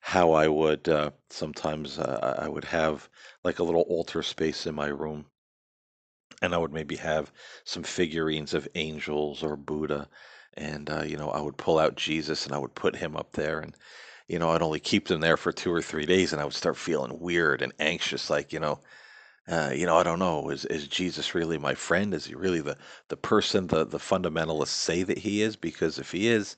how 0.00 0.32
I 0.32 0.48
would 0.48 0.88
uh, 0.88 1.10
sometimes 1.28 1.98
uh, 1.98 2.36
I 2.38 2.48
would 2.48 2.64
have 2.64 3.08
like 3.44 3.58
a 3.58 3.62
little 3.64 3.82
altar 3.82 4.22
space 4.22 4.66
in 4.66 4.74
my 4.74 4.88
room, 4.88 5.26
and 6.42 6.54
I 6.54 6.58
would 6.58 6.72
maybe 6.72 6.96
have 6.96 7.32
some 7.64 7.82
figurines 7.82 8.54
of 8.54 8.68
angels 8.74 9.42
or 9.42 9.56
Buddha, 9.56 10.08
and 10.54 10.90
uh, 10.90 11.02
you 11.02 11.16
know 11.16 11.30
I 11.30 11.40
would 11.40 11.56
pull 11.58 11.78
out 11.78 11.96
Jesus 11.96 12.46
and 12.46 12.54
I 12.54 12.58
would 12.58 12.74
put 12.74 12.96
him 12.96 13.16
up 13.16 13.32
there, 13.32 13.60
and 13.60 13.74
you 14.28 14.38
know 14.38 14.50
I'd 14.50 14.62
only 14.62 14.80
keep 14.80 15.08
them 15.08 15.20
there 15.20 15.36
for 15.36 15.52
two 15.52 15.72
or 15.72 15.82
three 15.82 16.06
days, 16.06 16.32
and 16.32 16.40
I 16.40 16.44
would 16.44 16.54
start 16.54 16.76
feeling 16.76 17.20
weird 17.20 17.62
and 17.62 17.72
anxious, 17.78 18.30
like 18.30 18.52
you 18.52 18.60
know. 18.60 18.80
Uh, 19.48 19.72
you 19.74 19.86
know, 19.86 19.96
I 19.96 20.04
don't 20.04 20.20
know. 20.20 20.50
Is 20.50 20.64
is 20.66 20.86
Jesus 20.88 21.34
really 21.34 21.58
my 21.58 21.74
friend? 21.74 22.14
Is 22.14 22.26
he 22.26 22.34
really 22.34 22.60
the 22.60 22.76
the 23.08 23.16
person 23.16 23.66
the 23.66 23.84
the 23.84 23.98
fundamentalists 23.98 24.68
say 24.68 25.02
that 25.02 25.18
he 25.18 25.42
is? 25.42 25.56
Because 25.56 25.98
if 25.98 26.12
he 26.12 26.28
is, 26.28 26.56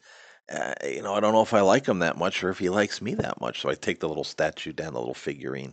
uh, 0.53 0.75
you 0.85 1.03
know, 1.03 1.15
I 1.15 1.21
don't 1.21 1.33
know 1.33 1.43
if 1.43 1.55
I 1.55 1.61
like 1.61 1.87
him 1.87 2.01
that 2.01 2.19
much 2.19 2.45
or 2.45 2.51
if 2.51 2.59
he 2.59 2.69
likes 2.69 3.01
me 3.01 3.15
that 3.15 3.41
much. 3.41 3.61
So 3.61 3.71
I 3.71 3.75
take 3.75 4.01
the 4.01 4.09
little 4.09 4.25
statue 4.25 4.73
down, 4.73 4.93
the 4.93 4.99
little 4.99 5.15
figurine, 5.15 5.73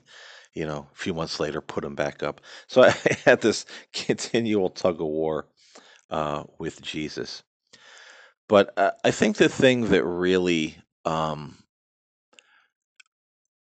you 0.54 0.66
know, 0.66 0.88
a 0.92 0.96
few 0.96 1.14
months 1.14 1.40
later, 1.40 1.62
put 1.62 1.84
him 1.84 1.96
back 1.96 2.24
up. 2.24 2.42
So 2.68 2.84
I 2.84 2.92
had 3.26 3.42
this 3.42 3.66
continual 3.94 4.70
tug 4.70 5.02
of 5.02 5.08
war 5.08 5.48
uh, 6.10 6.44
with 6.58 6.82
Jesus. 6.82 7.44
But 8.48 8.74
uh, 8.78 8.92
I 9.04 9.12
think 9.12 9.38
the 9.38 9.50
thing 9.50 9.90
that 9.90 10.04
really, 10.04 10.78
um, 11.06 11.58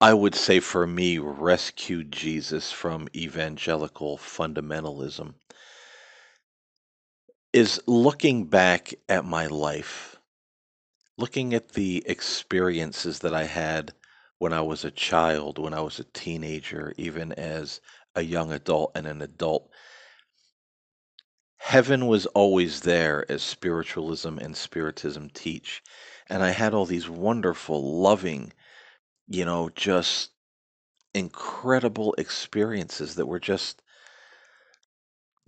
I 0.01 0.15
would 0.15 0.35
say 0.35 0.61
for 0.61 0.87
me, 0.87 1.19
rescued 1.19 2.13
Jesus 2.13 2.71
from 2.71 3.09
evangelical 3.17 4.19
fundamentalism 4.19 5.35
is 7.53 7.81
looking 7.87 8.45
back 8.45 8.95
at 9.09 9.25
my 9.25 9.47
life 9.47 10.18
looking 11.19 11.53
at 11.53 11.71
the 11.71 12.03
experiences 12.07 13.19
that 13.19 13.35
I 13.35 13.45
had 13.45 13.93
when 14.39 14.53
I 14.53 14.61
was 14.61 14.85
a 14.85 14.91
child, 14.91 15.59
when 15.59 15.75
I 15.75 15.81
was 15.81 15.99
a 15.99 16.05
teenager, 16.05 16.95
even 16.97 17.33
as 17.33 17.81
a 18.15 18.23
young 18.23 18.53
adult 18.53 18.93
and 18.95 19.07
an 19.07 19.21
adult, 19.21 19.69
heaven 21.59 22.07
was 22.07 22.27
always 22.27 22.81
there 22.81 23.31
as 23.31 23.43
spiritualism 23.43 24.39
and 24.39 24.57
spiritism 24.57 25.29
teach. 25.31 25.83
And 26.29 26.43
I 26.43 26.51
had 26.51 26.73
all 26.73 26.87
these 26.87 27.09
wonderful, 27.09 28.01
loving, 28.01 28.53
you 29.27 29.45
know, 29.45 29.71
just 29.71 30.31
incredible 31.15 32.15
experiences 32.17 33.17
that 33.17 33.27
were 33.27 33.41
just 33.41 33.83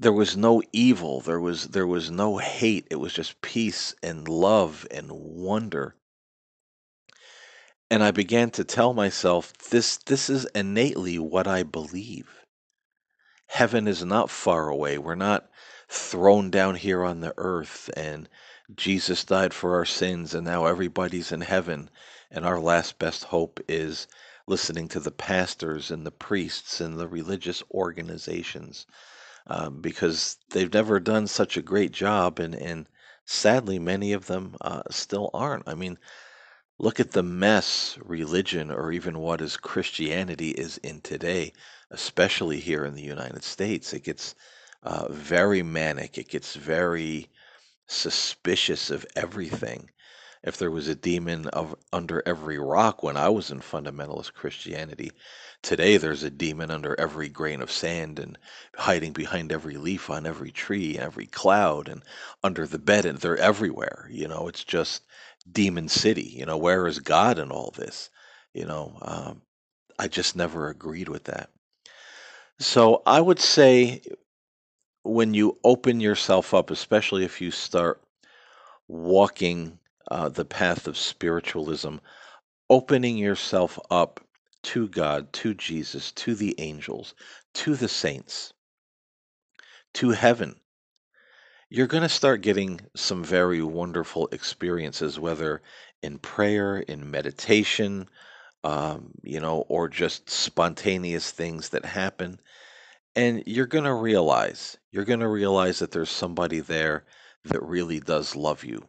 there 0.02 0.14
was 0.14 0.35
no 0.35 0.62
evil 0.73 1.21
there 1.21 1.38
was 1.38 1.69
there 1.69 1.87
was 1.87 2.11
no 2.11 2.38
hate 2.38 2.87
it 2.90 2.97
was 2.97 3.12
just 3.12 3.38
peace 3.42 3.95
and 4.02 4.26
love 4.26 4.87
and 4.90 5.12
wonder. 5.12 5.95
And 7.90 8.02
i 8.02 8.11
began 8.11 8.50
to 8.52 8.64
tell 8.64 8.95
myself 8.95 9.52
this 9.69 9.99
this 9.99 10.30
is 10.30 10.47
innately 10.54 11.19
what 11.19 11.47
i 11.47 11.62
believe. 11.64 12.30
Heaven 13.49 13.87
is 13.87 14.02
not 14.02 14.30
far 14.30 14.71
away 14.71 14.97
we're 14.97 15.14
not 15.16 15.50
thrown 15.87 16.50
down 16.50 16.76
here 16.76 17.04
on 17.04 17.21
the 17.21 17.35
earth 17.37 17.90
and 17.95 18.26
jesus 18.75 19.23
died 19.23 19.52
for 19.52 19.75
our 19.75 19.85
sins 19.85 20.33
and 20.33 20.47
now 20.47 20.64
everybody's 20.64 21.30
in 21.30 21.42
heaven 21.42 21.90
and 22.30 22.47
our 22.47 22.59
last 22.59 22.99
best 22.99 23.25
hope 23.25 23.61
is 23.69 24.07
listening 24.47 24.88
to 24.88 24.99
the 25.00 25.11
pastors 25.11 25.90
and 25.90 26.07
the 26.07 26.11
priests 26.11 26.80
and 26.80 26.99
the 26.99 27.07
religious 27.07 27.62
organizations 27.71 28.87
um, 29.47 29.80
because 29.80 30.37
they've 30.50 30.73
never 30.73 31.00
done 31.00 31.26
such 31.26 31.56
a 31.56 31.62
great 31.62 31.92
job, 31.92 32.38
and 32.38 32.54
and 32.54 32.87
sadly, 33.25 33.78
many 33.78 34.12
of 34.12 34.26
them 34.26 34.56
uh, 34.61 34.82
still 34.90 35.30
aren't. 35.35 35.68
I 35.68 35.75
mean, 35.75 35.99
look 36.78 37.00
at 37.00 37.12
the 37.12 37.23
mess 37.23 37.99
religion, 38.02 38.70
or 38.70 38.92
even 38.92 39.18
what 39.18 39.40
is 39.40 39.56
Christianity, 39.56 40.50
is 40.50 40.78
in 40.78 41.00
today, 41.00 41.52
especially 41.90 42.61
here 42.61 42.85
in 42.85 42.94
the 42.94 43.02
United 43.02 43.44
States. 43.44 43.92
It 43.92 44.04
gets 44.04 44.35
uh, 44.82 45.09
very 45.11 45.62
manic. 45.62 46.18
It 46.18 46.28
gets 46.28 46.54
very 46.56 47.28
suspicious 47.87 48.90
of 48.90 49.06
everything 49.16 49.90
if 50.42 50.56
there 50.56 50.70
was 50.70 50.88
a 50.88 50.94
demon 50.94 51.47
of 51.49 51.75
under 51.92 52.23
every 52.25 52.59
rock 52.59 53.02
when 53.02 53.16
I 53.16 53.28
was 53.28 53.50
in 53.50 53.61
fundamentalist 53.61 54.32
Christianity, 54.32 55.12
today 55.62 55.97
there's 55.97 56.23
a 56.23 56.31
demon 56.31 56.71
under 56.71 56.99
every 56.99 57.29
grain 57.29 57.61
of 57.61 57.71
sand 57.71 58.19
and 58.19 58.38
hiding 58.76 59.12
behind 59.12 59.52
every 59.52 59.76
leaf 59.76 60.11
on 60.11 60.26
every 60.26 60.50
tree, 60.50 60.99
every 60.99 61.26
cloud, 61.26 61.88
and 61.88 62.02
under 62.43 62.67
the 62.67 62.79
bed, 62.79 63.05
and 63.05 63.19
they're 63.19 63.37
everywhere. 63.37 64.09
You 64.11 64.29
know, 64.29 64.49
it's 64.49 64.64
just 64.64 65.02
demon 65.50 65.88
city. 65.88 66.35
You 66.37 66.47
know, 66.47 66.57
where 66.57 66.87
is 66.87 66.99
God 66.99 67.38
in 67.38 67.50
all 67.50 67.73
this? 67.76 68.11
You 68.55 68.67
know, 68.67 68.99
um, 69.02 69.43
I 69.99 70.09
just 70.09 70.37
never 70.37 70.69
agreed 70.69 71.09
with 71.09 71.25
that. 71.25 71.50
So 72.59 73.02
I 73.07 73.21
would 73.21 73.40
say 73.40 74.02
when 75.02 75.35
you 75.35 75.59
open 75.64 76.00
yourself 76.00 76.52
up, 76.52 76.71
especially 76.71 77.25
if 77.25 77.40
you 77.40 77.50
start 77.50 78.02
walking 78.88 79.79
uh, 80.11 80.29
the 80.29 80.45
path 80.45 80.87
of 80.87 80.99
spiritualism, 80.99 81.97
opening 82.69 83.17
yourself 83.17 83.79
up 83.90 84.21
to 84.62 84.88
God, 84.88 85.33
to 85.35 85.55
Jesus, 85.55 86.12
to 86.12 86.35
the 86.35 86.55
angels, 86.59 87.14
to 87.55 87.76
the 87.76 87.88
saints, 87.88 88.52
to 89.95 90.11
heaven. 90.11 90.57
you're 91.71 91.87
going 91.87 92.02
to 92.02 92.09
start 92.09 92.43
getting 92.43 92.81
some 92.97 93.23
very 93.25 93.62
wonderful 93.62 94.29
experiences, 94.33 95.21
whether 95.21 95.62
in 96.02 96.19
prayer, 96.19 96.79
in 96.79 97.11
meditation, 97.11 98.09
um, 98.64 99.12
you 99.23 99.40
know, 99.40 99.64
or 99.69 99.88
just 99.88 100.29
spontaneous 100.29 101.31
things 101.31 101.71
that 101.71 101.85
happen. 101.85 102.40
And 103.17 103.45
you're 103.47 103.67
going 103.67 103.85
to 103.85 103.95
realize, 103.95 104.79
you're 104.93 105.05
going 105.05 105.21
to 105.21 105.29
realize 105.29 105.79
that 105.81 105.93
there's 105.93 106.11
somebody 106.11 106.61
there 106.61 107.05
that 107.45 107.62
really 107.62 108.00
does 108.00 108.37
love 108.37 108.64
you. 108.64 108.85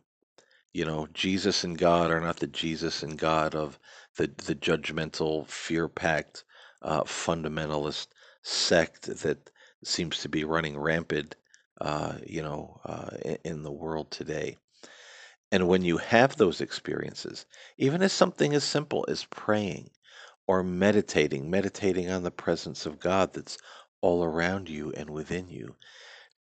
You 0.74 0.86
know, 0.86 1.08
Jesus 1.14 1.64
and 1.64 1.78
God 1.78 2.12
are 2.12 2.22
not 2.22 2.38
the 2.38 2.48
Jesus 2.48 3.04
and 3.04 3.18
God 3.18 3.56
of 3.56 3.80
the, 4.18 4.28
the 4.46 4.56
judgmental, 4.56 5.48
fear 5.48 5.88
packed, 5.88 6.44
uh, 6.82 7.04
fundamentalist 7.04 8.08
sect 8.44 9.04
that 9.04 9.50
seems 9.84 10.20
to 10.22 10.30
be 10.30 10.44
running 10.44 10.78
rampant, 10.78 11.36
uh, 11.80 12.16
you 12.26 12.42
know, 12.42 12.80
uh, 12.86 13.10
in, 13.24 13.38
in 13.44 13.64
the 13.64 13.72
world 13.72 14.12
today. 14.12 14.58
And 15.52 15.68
when 15.68 15.84
you 15.84 15.98
have 15.98 16.38
those 16.38 16.62
experiences, 16.62 17.46
even 17.78 18.02
as 18.02 18.14
something 18.14 18.54
as 18.54 18.64
simple 18.64 19.06
as 19.08 19.26
praying 19.26 19.90
or 20.48 20.64
meditating, 20.64 21.50
meditating 21.50 22.10
on 22.10 22.24
the 22.24 22.32
presence 22.32 22.86
of 22.86 23.00
God 23.00 23.34
that's 23.34 23.58
all 24.02 24.24
around 24.24 24.70
you 24.70 24.92
and 24.94 25.10
within 25.10 25.50
you, 25.50 25.76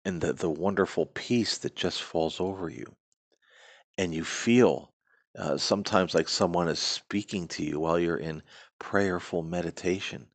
and 0.04 0.20
the, 0.20 0.32
the 0.32 0.50
wonderful 0.50 1.06
peace 1.06 1.58
that 1.58 1.76
just 1.76 2.02
falls 2.02 2.40
over 2.40 2.68
you, 2.68 2.94
and 3.98 4.14
you 4.14 4.24
feel 4.24 4.92
uh, 5.38 5.56
sometimes 5.56 6.14
like 6.14 6.28
someone 6.28 6.68
is 6.68 6.78
speaking 6.78 7.48
to 7.48 7.64
you 7.64 7.80
while 7.80 7.98
you're 7.98 8.16
in 8.16 8.42
prayerful 8.78 9.42
meditation, 9.42 10.26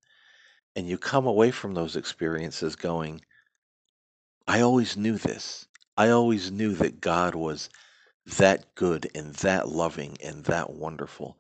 and 0.76 0.88
you 0.88 0.98
come 0.98 1.26
away 1.26 1.52
from 1.52 1.74
those 1.74 1.96
experiences 1.96 2.76
going, 2.76 3.22
I 4.48 4.62
always 4.62 4.98
knew 4.98 5.18
this. 5.18 5.68
I 5.98 6.10
always 6.10 6.52
knew 6.52 6.74
that 6.76 7.02
God 7.02 7.36
was 7.36 7.70
that 8.38 8.76
good 8.76 9.10
and 9.16 9.34
that 9.36 9.70
loving 9.70 10.18
and 10.24 10.44
that 10.46 10.72
wonderful. 10.72 11.38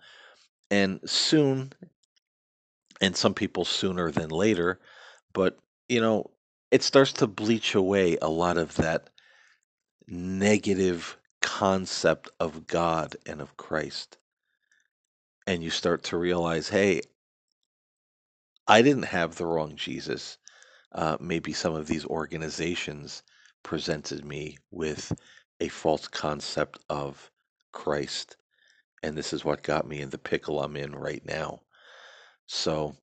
And 0.70 1.00
soon, 1.06 1.74
and 3.00 3.16
some 3.16 3.34
people 3.34 3.66
sooner 3.66 4.12
than 4.12 4.30
later, 4.30 4.80
but 5.34 5.58
you 5.90 6.02
know, 6.02 6.32
it 6.72 6.84
starts 6.84 7.14
to 7.14 7.28
bleach 7.28 7.76
away 7.76 8.18
a 8.22 8.30
lot 8.30 8.58
of 8.58 8.76
that 8.76 9.10
negative 10.08 11.18
concept 11.42 12.30
of 12.40 12.68
God 12.68 13.16
and 13.26 13.42
of 13.42 13.58
Christ. 13.58 14.18
And 15.48 15.64
you 15.64 15.70
start 15.70 16.04
to 16.06 16.18
realize, 16.18 16.70
hey, 16.70 17.02
I 18.68 18.82
didn't 18.82 19.04
have 19.04 19.36
the 19.36 19.46
wrong 19.46 19.76
Jesus. 19.76 20.38
Uh, 20.92 21.18
maybe 21.20 21.54
some 21.54 21.76
of 21.76 21.88
these 21.88 22.06
organizations 22.06 23.24
presented 23.64 24.26
me 24.26 24.58
with 24.72 25.14
a 25.62 25.70
false 25.70 26.08
concept 26.08 26.80
of 26.90 27.32
Christ 27.72 28.38
and 29.04 29.18
this 29.18 29.34
is 29.34 29.46
what 29.46 29.64
got 29.64 29.88
me 29.88 30.02
in 30.02 30.10
the 30.10 30.18
pickle 30.18 30.62
I'm 30.62 30.76
in 30.76 30.94
right 30.94 31.26
now. 31.26 31.62
So 32.48 32.96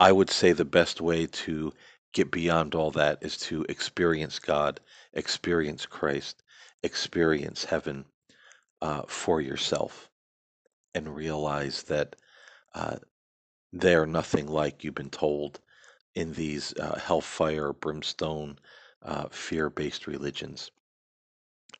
I 0.00 0.12
would 0.12 0.30
say 0.30 0.52
the 0.52 0.64
best 0.64 1.00
way 1.00 1.26
to 1.26 1.72
get 2.12 2.30
beyond 2.30 2.74
all 2.74 2.90
that 2.92 3.18
is 3.22 3.36
to 3.38 3.66
experience 3.68 4.38
God, 4.38 4.80
experience 5.12 5.86
Christ, 5.86 6.42
experience 6.86 7.66
heaven 7.66 8.06
uh, 8.82 9.02
for 9.08 9.42
yourself, 9.42 10.10
and 10.94 11.14
realize 11.16 11.84
that 11.84 12.16
uh, 12.74 12.96
they 13.72 13.94
are 13.94 14.06
nothing 14.06 14.48
like 14.48 14.84
you've 14.84 14.94
been 14.94 15.10
told 15.10 15.60
in 16.14 16.32
these 16.32 16.74
uh, 16.78 16.98
hellfire, 16.98 17.72
brimstone, 17.74 18.58
uh, 19.04 19.28
fear 19.30 19.70
based 19.70 20.06
religions. 20.06 20.70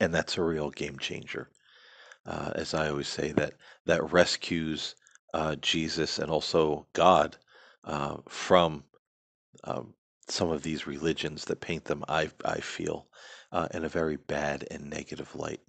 And 0.01 0.15
that's 0.15 0.39
a 0.39 0.43
real 0.45 0.71
game 0.71 0.99
changer 0.99 1.51
uh, 2.27 2.53
as 2.57 2.75
I 2.75 2.89
always 2.91 3.09
say, 3.09 3.33
that 3.33 3.55
that 3.87 4.13
rescues 4.13 4.97
uh, 5.35 5.57
Jesus 5.57 6.19
and 6.19 6.31
also 6.31 6.87
God 6.93 7.37
from 8.29 8.85
um, 9.65 9.95
some 10.29 10.51
of 10.51 10.63
these 10.63 10.87
religions 10.87 11.47
that 11.47 11.61
paint 11.61 11.85
them, 11.85 12.05
I 12.09 12.31
I 12.45 12.61
feel, 12.61 13.07
uh, 13.53 13.69
in 13.73 13.85
a 13.85 13.89
very 13.89 14.17
bad 14.17 14.67
and 14.71 14.91
negative 14.91 15.35
light. 15.35 15.61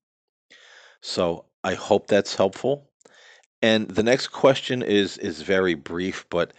So 1.01 1.45
I 1.63 1.75
hope 1.75 2.07
that's 2.07 2.35
helpful. 2.35 2.89
And 3.61 3.89
the 3.89 4.03
next 4.03 4.27
question 4.27 4.83
is 4.83 5.17
is 5.17 5.41
very 5.41 5.73
brief, 5.73 6.25
but 6.29 6.53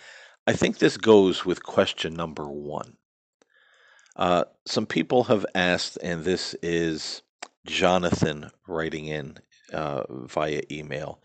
I 0.46 0.52
think 0.52 0.78
this 0.78 0.96
goes 0.96 1.44
with 1.44 1.62
question 1.62 2.14
number 2.14 2.48
one. 2.48 2.96
Uh, 4.16 4.44
some 4.66 4.86
people 4.86 5.24
have 5.24 5.46
asked, 5.54 5.98
and 6.02 6.24
this 6.24 6.54
is 6.62 7.22
Jonathan 7.66 8.50
writing 8.66 9.06
in 9.06 9.38
uh, 9.72 10.02
via 10.10 10.62
email. 10.70 11.22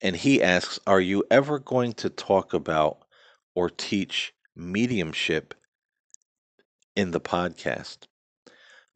And 0.00 0.14
he 0.14 0.42
asks 0.42 0.78
Are 0.86 1.00
you 1.00 1.24
ever 1.30 1.58
going 1.58 1.94
to 1.94 2.10
talk 2.10 2.54
about 2.54 2.98
or 3.54 3.68
teach 3.68 4.32
mediumship 4.54 5.54
in 6.94 7.10
the 7.10 7.20
podcast? 7.20 8.06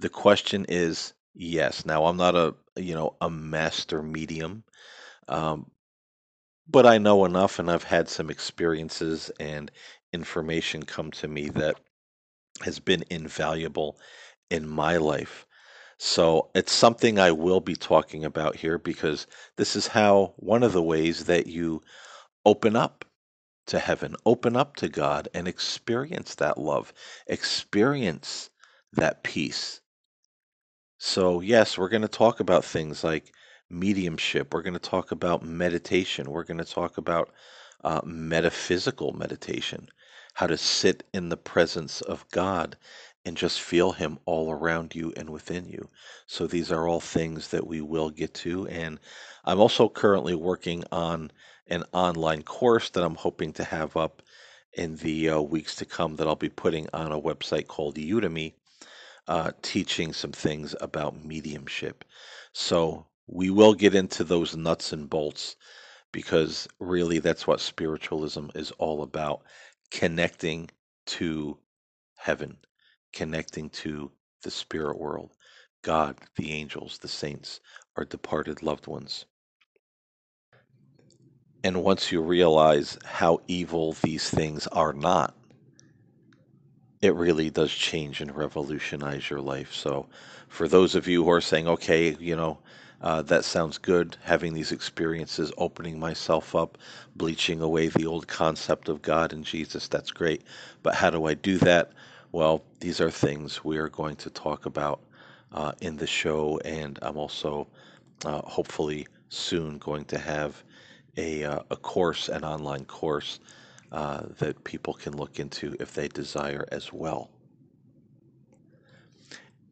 The 0.02 0.10
question 0.10 0.66
is 0.68 1.12
yes. 1.32 1.86
Now, 1.86 2.06
I'm 2.06 2.16
not 2.16 2.34
a 2.34 2.56
you 2.76 2.92
know 2.92 3.14
a 3.20 3.30
master 3.30 4.02
medium, 4.02 4.64
um, 5.28 5.70
but 6.68 6.86
I 6.86 6.98
know 6.98 7.24
enough, 7.24 7.60
and 7.60 7.70
I've 7.70 7.84
had 7.84 8.08
some 8.08 8.28
experiences 8.28 9.30
and 9.38 9.70
information 10.12 10.82
come 10.82 11.12
to 11.12 11.28
me 11.28 11.50
that 11.50 11.78
has 12.62 12.80
been 12.80 13.04
invaluable 13.10 13.96
in 14.50 14.68
my 14.68 14.96
life. 14.96 15.46
So 15.98 16.50
it's 16.56 16.72
something 16.72 17.20
I 17.20 17.30
will 17.30 17.60
be 17.60 17.76
talking 17.76 18.24
about 18.24 18.56
here 18.56 18.78
because 18.78 19.28
this 19.56 19.76
is 19.76 19.86
how 19.86 20.34
one 20.36 20.64
of 20.64 20.72
the 20.72 20.82
ways 20.82 21.26
that 21.26 21.46
you 21.46 21.80
open 22.44 22.74
up 22.74 23.04
to 23.68 23.78
heaven, 23.78 24.16
open 24.26 24.56
up 24.56 24.74
to 24.78 24.88
God, 24.88 25.28
and 25.32 25.46
experience 25.46 26.34
that 26.36 26.58
love, 26.58 26.92
experience 27.28 28.50
that 28.94 29.22
peace. 29.22 29.81
So, 31.04 31.40
yes, 31.40 31.76
we're 31.76 31.88
going 31.88 32.02
to 32.02 32.08
talk 32.08 32.38
about 32.38 32.64
things 32.64 33.02
like 33.02 33.32
mediumship. 33.68 34.54
We're 34.54 34.62
going 34.62 34.74
to 34.74 34.78
talk 34.78 35.10
about 35.10 35.42
meditation. 35.42 36.30
We're 36.30 36.44
going 36.44 36.58
to 36.58 36.64
talk 36.64 36.96
about 36.96 37.32
uh, 37.82 38.02
metaphysical 38.04 39.12
meditation, 39.12 39.88
how 40.34 40.46
to 40.46 40.56
sit 40.56 41.02
in 41.12 41.28
the 41.28 41.36
presence 41.36 42.02
of 42.02 42.24
God 42.30 42.76
and 43.24 43.36
just 43.36 43.60
feel 43.60 43.90
Him 43.90 44.20
all 44.26 44.52
around 44.52 44.94
you 44.94 45.12
and 45.16 45.28
within 45.30 45.68
you. 45.68 45.88
So 46.28 46.46
these 46.46 46.70
are 46.70 46.86
all 46.86 47.00
things 47.00 47.48
that 47.48 47.66
we 47.66 47.80
will 47.80 48.10
get 48.10 48.32
to. 48.34 48.68
And 48.68 49.00
I'm 49.44 49.58
also 49.58 49.88
currently 49.88 50.36
working 50.36 50.84
on 50.92 51.32
an 51.66 51.82
online 51.92 52.44
course 52.44 52.90
that 52.90 53.02
I'm 53.02 53.16
hoping 53.16 53.52
to 53.54 53.64
have 53.64 53.96
up 53.96 54.22
in 54.74 54.94
the 54.98 55.30
uh, 55.30 55.40
weeks 55.40 55.74
to 55.76 55.84
come 55.84 56.14
that 56.14 56.28
I'll 56.28 56.36
be 56.36 56.48
putting 56.48 56.88
on 56.92 57.10
a 57.10 57.20
website 57.20 57.66
called 57.66 57.96
Udemy, 57.96 58.54
uh, 59.28 59.52
teaching 59.62 60.12
some 60.12 60.32
things 60.32 60.74
about 60.80 61.24
mediumship. 61.24 62.04
So 62.52 63.06
we 63.26 63.50
will 63.50 63.74
get 63.74 63.94
into 63.94 64.24
those 64.24 64.56
nuts 64.56 64.92
and 64.92 65.08
bolts 65.10 65.56
because 66.12 66.68
really 66.80 67.18
that's 67.20 67.46
what 67.46 67.60
spiritualism 67.60 68.46
is 68.54 68.70
all 68.72 69.02
about 69.02 69.42
connecting 69.90 70.70
to 71.06 71.58
heaven 72.16 72.56
connecting 73.12 73.70
to 73.70 74.10
the 74.42 74.50
spirit 74.50 74.98
world, 74.98 75.30
God, 75.82 76.18
the 76.36 76.52
angels, 76.52 76.98
the 76.98 77.08
saints, 77.08 77.60
our 77.96 78.04
departed 78.04 78.62
loved 78.62 78.86
ones. 78.86 79.26
And 81.64 81.84
once 81.84 82.10
you 82.10 82.22
realize 82.22 82.98
how 83.04 83.40
evil 83.46 83.94
these 84.02 84.28
things 84.28 84.66
are 84.68 84.92
not, 84.92 85.36
it 87.02 87.14
really 87.16 87.50
does 87.50 87.72
change 87.72 88.20
and 88.20 88.34
revolutionize 88.34 89.28
your 89.28 89.40
life. 89.40 89.74
So, 89.74 90.06
for 90.48 90.68
those 90.68 90.94
of 90.94 91.08
you 91.08 91.24
who 91.24 91.30
are 91.30 91.40
saying, 91.40 91.66
okay, 91.66 92.16
you 92.20 92.36
know, 92.36 92.58
uh, 93.00 93.22
that 93.22 93.44
sounds 93.44 93.78
good, 93.78 94.16
having 94.22 94.54
these 94.54 94.70
experiences, 94.70 95.52
opening 95.58 95.98
myself 95.98 96.54
up, 96.54 96.78
bleaching 97.16 97.60
away 97.60 97.88
the 97.88 98.06
old 98.06 98.28
concept 98.28 98.88
of 98.88 99.02
God 99.02 99.32
and 99.32 99.44
Jesus, 99.44 99.88
that's 99.88 100.12
great. 100.12 100.44
But 100.84 100.94
how 100.94 101.10
do 101.10 101.24
I 101.26 101.34
do 101.34 101.58
that? 101.58 101.92
Well, 102.30 102.62
these 102.78 103.00
are 103.00 103.10
things 103.10 103.64
we 103.64 103.78
are 103.78 103.88
going 103.88 104.16
to 104.16 104.30
talk 104.30 104.66
about 104.66 105.00
uh, 105.52 105.72
in 105.80 105.96
the 105.96 106.06
show, 106.06 106.60
and 106.64 106.98
I'm 107.02 107.16
also 107.16 107.66
uh, 108.24 108.42
hopefully 108.42 109.08
soon 109.28 109.78
going 109.78 110.04
to 110.06 110.18
have 110.18 110.62
a, 111.16 111.42
uh, 111.44 111.60
a 111.70 111.76
course, 111.76 112.28
an 112.28 112.44
online 112.44 112.84
course 112.84 113.40
uh, 113.92 114.22
that 114.38 114.64
people 114.64 114.94
can 114.94 115.16
look 115.16 115.38
into 115.38 115.76
if 115.78 115.94
they 115.94 116.08
desire 116.08 116.66
as 116.72 116.92
well. 116.92 117.30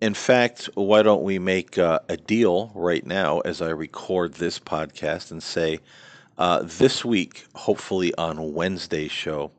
In 0.01 0.15
fact, 0.15 0.69
why 0.75 1.03
don't 1.03 1.25
we 1.25 1.39
make 1.39 1.77
uh, 1.77 1.99
a 2.09 2.17
deal 2.17 2.71
right 2.75 3.05
now 3.05 3.41
as 3.41 3.61
I 3.61 3.71
record 3.71 4.35
this 4.35 4.59
podcast 4.59 5.31
and 5.31 5.43
say 5.43 5.81
uh, 6.39 6.63
this 6.63 7.05
week, 7.05 7.45
hopefully 7.55 8.15
on 8.15 8.55
Wednesday's 8.55 9.11
show, 9.11 9.53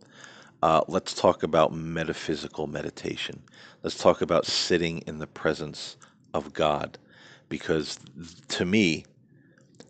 uh, 0.63 0.81
let's 0.87 1.13
talk 1.13 1.43
about 1.43 1.73
metaphysical 1.73 2.65
meditation. 2.65 3.43
Let's 3.83 3.97
talk 3.97 4.21
about 4.21 4.45
sitting 4.45 4.99
in 5.05 5.19
the 5.19 5.27
presence 5.27 5.97
of 6.33 6.53
God 6.53 6.97
because 7.49 7.99
to 8.47 8.65
me, 8.65 9.05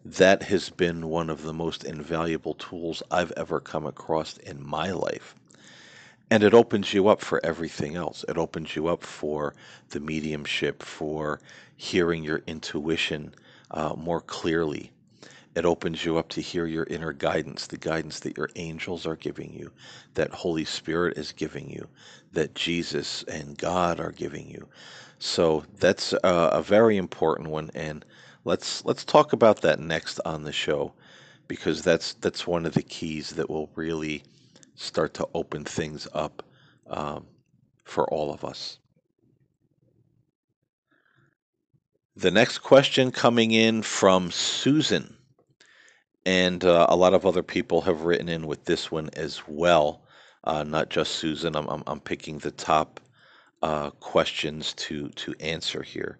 that 0.03 0.43
has 0.43 0.69
been 0.69 1.07
one 1.07 1.29
of 1.29 1.43
the 1.43 1.53
most 1.53 1.83
invaluable 1.83 2.55
tools 2.55 3.03
I've 3.11 3.31
ever 3.37 3.59
come 3.59 3.85
across 3.85 4.37
in 4.37 4.65
my 4.65 4.91
life. 4.91 5.35
And 6.29 6.43
it 6.43 6.53
opens 6.53 6.93
you 6.93 7.07
up 7.09 7.21
for 7.21 7.45
everything 7.45 7.95
else. 7.95 8.23
It 8.27 8.37
opens 8.37 8.75
you 8.75 8.87
up 8.87 9.03
for 9.03 9.53
the 9.89 9.99
mediumship, 9.99 10.81
for 10.81 11.41
hearing 11.75 12.23
your 12.23 12.41
intuition 12.47 13.35
uh, 13.69 13.93
more 13.97 14.21
clearly. 14.21 14.91
It 15.53 15.65
opens 15.65 16.05
you 16.05 16.17
up 16.17 16.29
to 16.29 16.41
hear 16.41 16.65
your 16.65 16.85
inner 16.85 17.11
guidance, 17.11 17.67
the 17.67 17.77
guidance 17.77 18.21
that 18.21 18.37
your 18.37 18.49
angels 18.55 19.05
are 19.05 19.17
giving 19.17 19.53
you, 19.53 19.71
that 20.13 20.31
Holy 20.31 20.63
Spirit 20.63 21.17
is 21.17 21.33
giving 21.33 21.69
you, 21.69 21.89
that 22.31 22.55
Jesus 22.55 23.23
and 23.23 23.57
God 23.57 23.99
are 23.99 24.13
giving 24.13 24.49
you. 24.49 24.69
So 25.19 25.65
that's 25.77 26.13
a, 26.13 26.19
a 26.23 26.63
very 26.63 26.95
important 26.95 27.49
one, 27.49 27.69
and 27.75 28.05
let's 28.43 28.83
let's 28.85 29.05
talk 29.05 29.33
about 29.33 29.61
that 29.61 29.79
next 29.79 30.19
on 30.25 30.43
the 30.43 30.51
show, 30.51 30.93
because 31.47 31.81
that's 31.83 32.13
that's 32.15 32.47
one 32.47 32.65
of 32.65 32.73
the 32.73 32.83
keys 32.83 33.31
that 33.31 33.49
will 33.49 33.69
really 33.75 34.23
start 34.75 35.13
to 35.15 35.27
open 35.33 35.63
things 35.63 36.07
up 36.13 36.43
um, 36.87 37.25
for 37.83 38.11
all 38.11 38.33
of 38.33 38.43
us. 38.43 38.79
The 42.15 42.31
next 42.31 42.59
question 42.59 43.11
coming 43.11 43.51
in 43.51 43.81
from 43.83 44.31
Susan, 44.31 45.15
and 46.25 46.63
uh, 46.63 46.87
a 46.89 46.95
lot 46.95 47.13
of 47.13 47.25
other 47.25 47.43
people 47.43 47.81
have 47.81 48.01
written 48.01 48.27
in 48.29 48.47
with 48.47 48.65
this 48.65 48.91
one 48.91 49.09
as 49.13 49.41
well. 49.47 50.03
Uh, 50.43 50.63
not 50.63 50.89
just 50.89 51.15
Susan. 51.15 51.55
I'm, 51.55 51.67
I'm, 51.67 51.83
I'm 51.85 51.99
picking 51.99 52.39
the 52.39 52.51
top 52.51 52.99
uh, 53.61 53.91
questions 53.91 54.73
to 54.73 55.09
to 55.09 55.35
answer 55.39 55.83
here, 55.83 56.19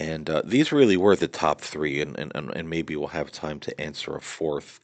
and 0.00 0.30
uh, 0.30 0.40
these 0.46 0.72
really 0.72 0.96
were 0.96 1.14
the 1.14 1.28
top 1.28 1.60
three, 1.60 2.00
and, 2.00 2.18
and 2.18 2.32
and 2.34 2.70
maybe 2.70 2.96
we'll 2.96 3.08
have 3.08 3.30
time 3.30 3.60
to 3.60 3.78
answer 3.80 4.16
a 4.16 4.20
fourth, 4.20 4.80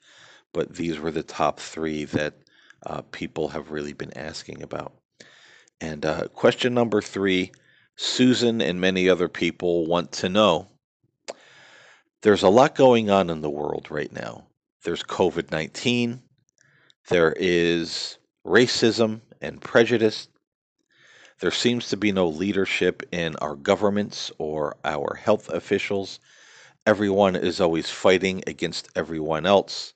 but 0.52 0.74
these 0.74 0.98
were 0.98 1.10
the 1.10 1.22
top 1.22 1.58
three 1.58 2.04
that 2.04 2.34
uh, 2.84 3.00
people 3.12 3.48
have 3.48 3.70
really 3.70 3.94
been 3.94 4.16
asking 4.16 4.62
about. 4.62 4.92
And 5.80 6.04
uh, 6.04 6.28
question 6.28 6.74
number 6.74 7.00
three 7.00 7.52
Susan 7.96 8.60
and 8.60 8.78
many 8.78 9.08
other 9.08 9.28
people 9.28 9.86
want 9.86 10.12
to 10.12 10.28
know 10.28 10.68
there's 12.20 12.42
a 12.42 12.50
lot 12.50 12.74
going 12.74 13.08
on 13.08 13.30
in 13.30 13.40
the 13.40 13.50
world 13.50 13.90
right 13.90 14.12
now. 14.12 14.44
There's 14.84 15.02
COVID 15.02 15.50
19, 15.50 16.20
there 17.08 17.32
is 17.38 18.18
racism 18.44 19.22
and 19.40 19.62
prejudice. 19.62 20.28
There 21.40 21.50
seems 21.50 21.88
to 21.90 21.96
be 21.96 22.12
no 22.12 22.28
leadership 22.28 23.02
in 23.12 23.36
our 23.36 23.56
governments 23.56 24.32
or 24.38 24.76
our 24.84 25.14
health 25.16 25.48
officials. 25.50 26.18
Everyone 26.86 27.36
is 27.36 27.60
always 27.60 27.90
fighting 27.90 28.42
against 28.46 28.88
everyone 28.96 29.44
else. 29.44 29.92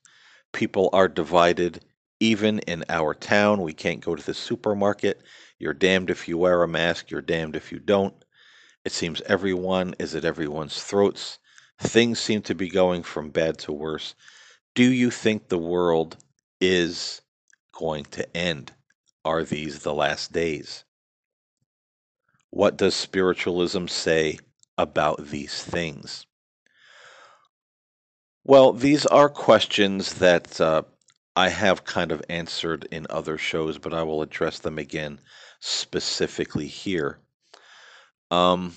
People 0.52 0.90
are 0.92 1.08
divided 1.08 1.82
even 2.20 2.58
in 2.60 2.84
our 2.90 3.14
town, 3.14 3.62
we 3.62 3.72
can't 3.72 4.04
go 4.04 4.14
to 4.14 4.22
the 4.22 4.34
supermarket. 4.34 5.22
You're 5.58 5.72
damned 5.72 6.10
if 6.10 6.28
you 6.28 6.36
wear 6.36 6.62
a 6.62 6.68
mask, 6.68 7.10
you're 7.10 7.22
damned 7.22 7.56
if 7.56 7.72
you 7.72 7.78
don't. 7.78 8.14
It 8.84 8.92
seems 8.92 9.22
everyone 9.22 9.94
is 9.98 10.14
at 10.14 10.26
everyone's 10.26 10.82
throats. 10.82 11.38
Things 11.78 12.20
seem 12.20 12.42
to 12.42 12.54
be 12.54 12.68
going 12.68 13.02
from 13.02 13.30
bad 13.30 13.58
to 13.60 13.72
worse. 13.72 14.14
Do 14.74 14.84
you 14.84 15.10
think 15.10 15.48
the 15.48 15.58
world 15.58 16.18
is 16.60 17.22
going 17.72 18.04
to 18.06 18.36
end? 18.36 18.72
Are 19.24 19.42
these 19.42 19.78
the 19.78 19.94
last 19.94 20.32
days? 20.32 20.84
What 22.50 22.76
does 22.76 22.94
spiritualism 22.94 23.86
say 23.86 24.38
about 24.76 25.26
these 25.28 25.62
things? 25.62 26.26
Well, 28.44 28.72
these 28.72 29.06
are 29.06 29.28
questions 29.28 30.14
that 30.14 30.60
uh, 30.60 30.82
I 31.36 31.50
have 31.50 31.84
kind 31.84 32.10
of 32.10 32.22
answered 32.28 32.88
in 32.90 33.06
other 33.08 33.38
shows, 33.38 33.78
but 33.78 33.94
I 33.94 34.02
will 34.02 34.22
address 34.22 34.58
them 34.58 34.78
again 34.78 35.20
specifically 35.60 36.66
here. 36.66 37.18
Um, 38.30 38.74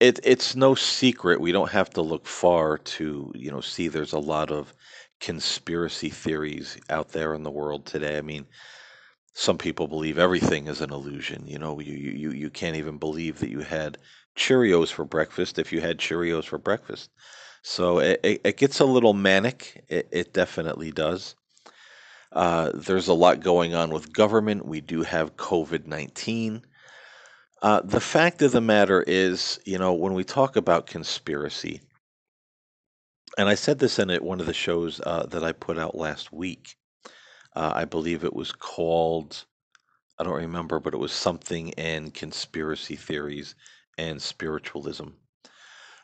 it 0.00 0.20
it's 0.24 0.54
no 0.54 0.74
secret. 0.74 1.40
We 1.40 1.52
don't 1.52 1.70
have 1.70 1.90
to 1.90 2.02
look 2.02 2.26
far 2.26 2.78
to 2.78 3.32
you 3.34 3.50
know 3.50 3.60
see. 3.60 3.88
There's 3.88 4.12
a 4.12 4.18
lot 4.18 4.50
of 4.50 4.72
conspiracy 5.20 6.10
theories 6.10 6.78
out 6.90 7.10
there 7.10 7.34
in 7.34 7.42
the 7.42 7.50
world 7.50 7.86
today. 7.86 8.18
I 8.18 8.22
mean, 8.22 8.46
some 9.38 9.58
people 9.58 9.86
believe 9.86 10.18
everything 10.18 10.66
is 10.66 10.80
an 10.80 10.90
illusion. 10.90 11.46
You 11.46 11.58
know, 11.58 11.78
you 11.78 11.92
you 11.92 12.30
you 12.30 12.48
can't 12.48 12.76
even 12.76 12.96
believe 12.96 13.40
that 13.40 13.50
you 13.50 13.60
had 13.60 13.98
Cheerios 14.34 14.88
for 14.88 15.04
breakfast 15.04 15.58
if 15.58 15.74
you 15.74 15.82
had 15.82 15.98
Cheerios 15.98 16.44
for 16.44 16.56
breakfast. 16.56 17.10
So 17.62 17.98
it, 17.98 18.18
it, 18.22 18.40
it 18.44 18.56
gets 18.56 18.80
a 18.80 18.86
little 18.86 19.12
manic. 19.12 19.84
It, 19.88 20.08
it 20.10 20.32
definitely 20.32 20.90
does. 20.90 21.34
Uh, 22.32 22.70
there's 22.72 23.08
a 23.08 23.12
lot 23.12 23.40
going 23.40 23.74
on 23.74 23.90
with 23.90 24.10
government. 24.10 24.64
We 24.64 24.80
do 24.80 25.02
have 25.02 25.36
COVID 25.36 25.86
19. 25.86 26.62
Uh, 27.60 27.82
the 27.84 28.00
fact 28.00 28.40
of 28.40 28.52
the 28.52 28.62
matter 28.62 29.04
is, 29.06 29.60
you 29.66 29.76
know, 29.76 29.92
when 29.92 30.14
we 30.14 30.24
talk 30.24 30.56
about 30.56 30.86
conspiracy, 30.86 31.82
and 33.36 33.50
I 33.50 33.54
said 33.54 33.80
this 33.80 33.98
in 33.98 34.08
one 34.16 34.40
of 34.40 34.46
the 34.46 34.54
shows 34.54 34.98
uh, 35.04 35.26
that 35.26 35.44
I 35.44 35.52
put 35.52 35.78
out 35.78 35.94
last 35.94 36.32
week, 36.32 36.76
uh, 37.56 37.72
I 37.74 37.86
believe 37.86 38.22
it 38.22 38.34
was 38.34 38.52
called, 38.52 39.44
I 40.18 40.24
don't 40.24 40.34
remember, 40.34 40.78
but 40.78 40.94
it 40.94 40.98
was 40.98 41.12
something 41.12 41.70
in 41.70 42.10
conspiracy 42.10 42.96
theories 42.96 43.54
and 43.96 44.20
spiritualism. 44.20 45.08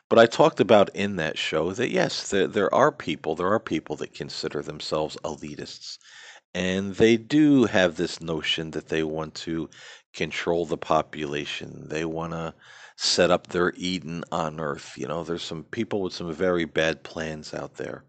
But 0.09 0.19
I 0.19 0.25
talked 0.25 0.59
about 0.59 0.95
in 0.95 1.15
that 1.17 1.37
show 1.37 1.71
that 1.73 1.89
yes, 1.89 2.29
there, 2.29 2.47
there 2.47 2.73
are 2.73 2.91
people, 2.91 3.35
there 3.35 3.53
are 3.53 3.59
people 3.59 3.95
that 3.97 4.13
consider 4.15 4.61
themselves 4.61 5.15
elitists. 5.23 5.99
And 6.55 6.95
they 6.95 7.17
do 7.17 7.65
have 7.65 7.95
this 7.95 8.19
notion 8.19 8.71
that 8.71 8.89
they 8.89 9.03
want 9.03 9.35
to 9.35 9.69
control 10.13 10.65
the 10.65 10.77
population. 10.77 11.87
They 11.87 12.05
want 12.05 12.33
to 12.33 12.53
set 12.95 13.31
up 13.31 13.47
their 13.47 13.73
Eden 13.75 14.23
on 14.31 14.59
earth. 14.59 14.93
You 14.97 15.07
know, 15.07 15.23
there's 15.23 15.43
some 15.43 15.63
people 15.63 16.01
with 16.01 16.13
some 16.13 16.31
very 16.33 16.65
bad 16.65 17.03
plans 17.03 17.53
out 17.53 17.75
there. 17.75 18.05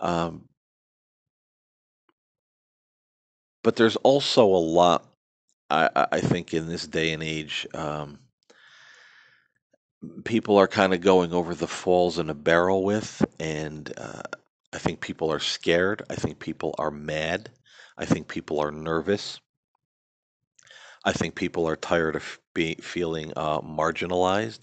Um, 0.00 0.48
but 3.68 3.76
there's 3.76 3.96
also 3.96 4.46
a 4.46 4.64
lot, 4.64 5.06
I, 5.68 5.90
I 6.10 6.20
think, 6.22 6.54
in 6.54 6.68
this 6.68 6.86
day 6.86 7.12
and 7.12 7.22
age. 7.22 7.66
Um, 7.74 8.18
people 10.24 10.56
are 10.56 10.66
kind 10.66 10.94
of 10.94 11.02
going 11.02 11.34
over 11.34 11.54
the 11.54 11.66
falls 11.66 12.18
in 12.18 12.30
a 12.30 12.34
barrel 12.34 12.82
with, 12.82 13.22
and 13.38 13.92
uh, 13.98 14.22
I 14.72 14.78
think 14.78 15.02
people 15.02 15.30
are 15.30 15.38
scared. 15.38 16.00
I 16.08 16.14
think 16.14 16.38
people 16.38 16.76
are 16.78 16.90
mad. 16.90 17.50
I 17.98 18.06
think 18.06 18.26
people 18.28 18.58
are 18.58 18.70
nervous. 18.70 19.38
I 21.04 21.12
think 21.12 21.34
people 21.34 21.68
are 21.68 21.76
tired 21.76 22.16
of 22.16 22.40
be, 22.54 22.76
feeling 22.76 23.34
uh, 23.36 23.60
marginalized. 23.60 24.60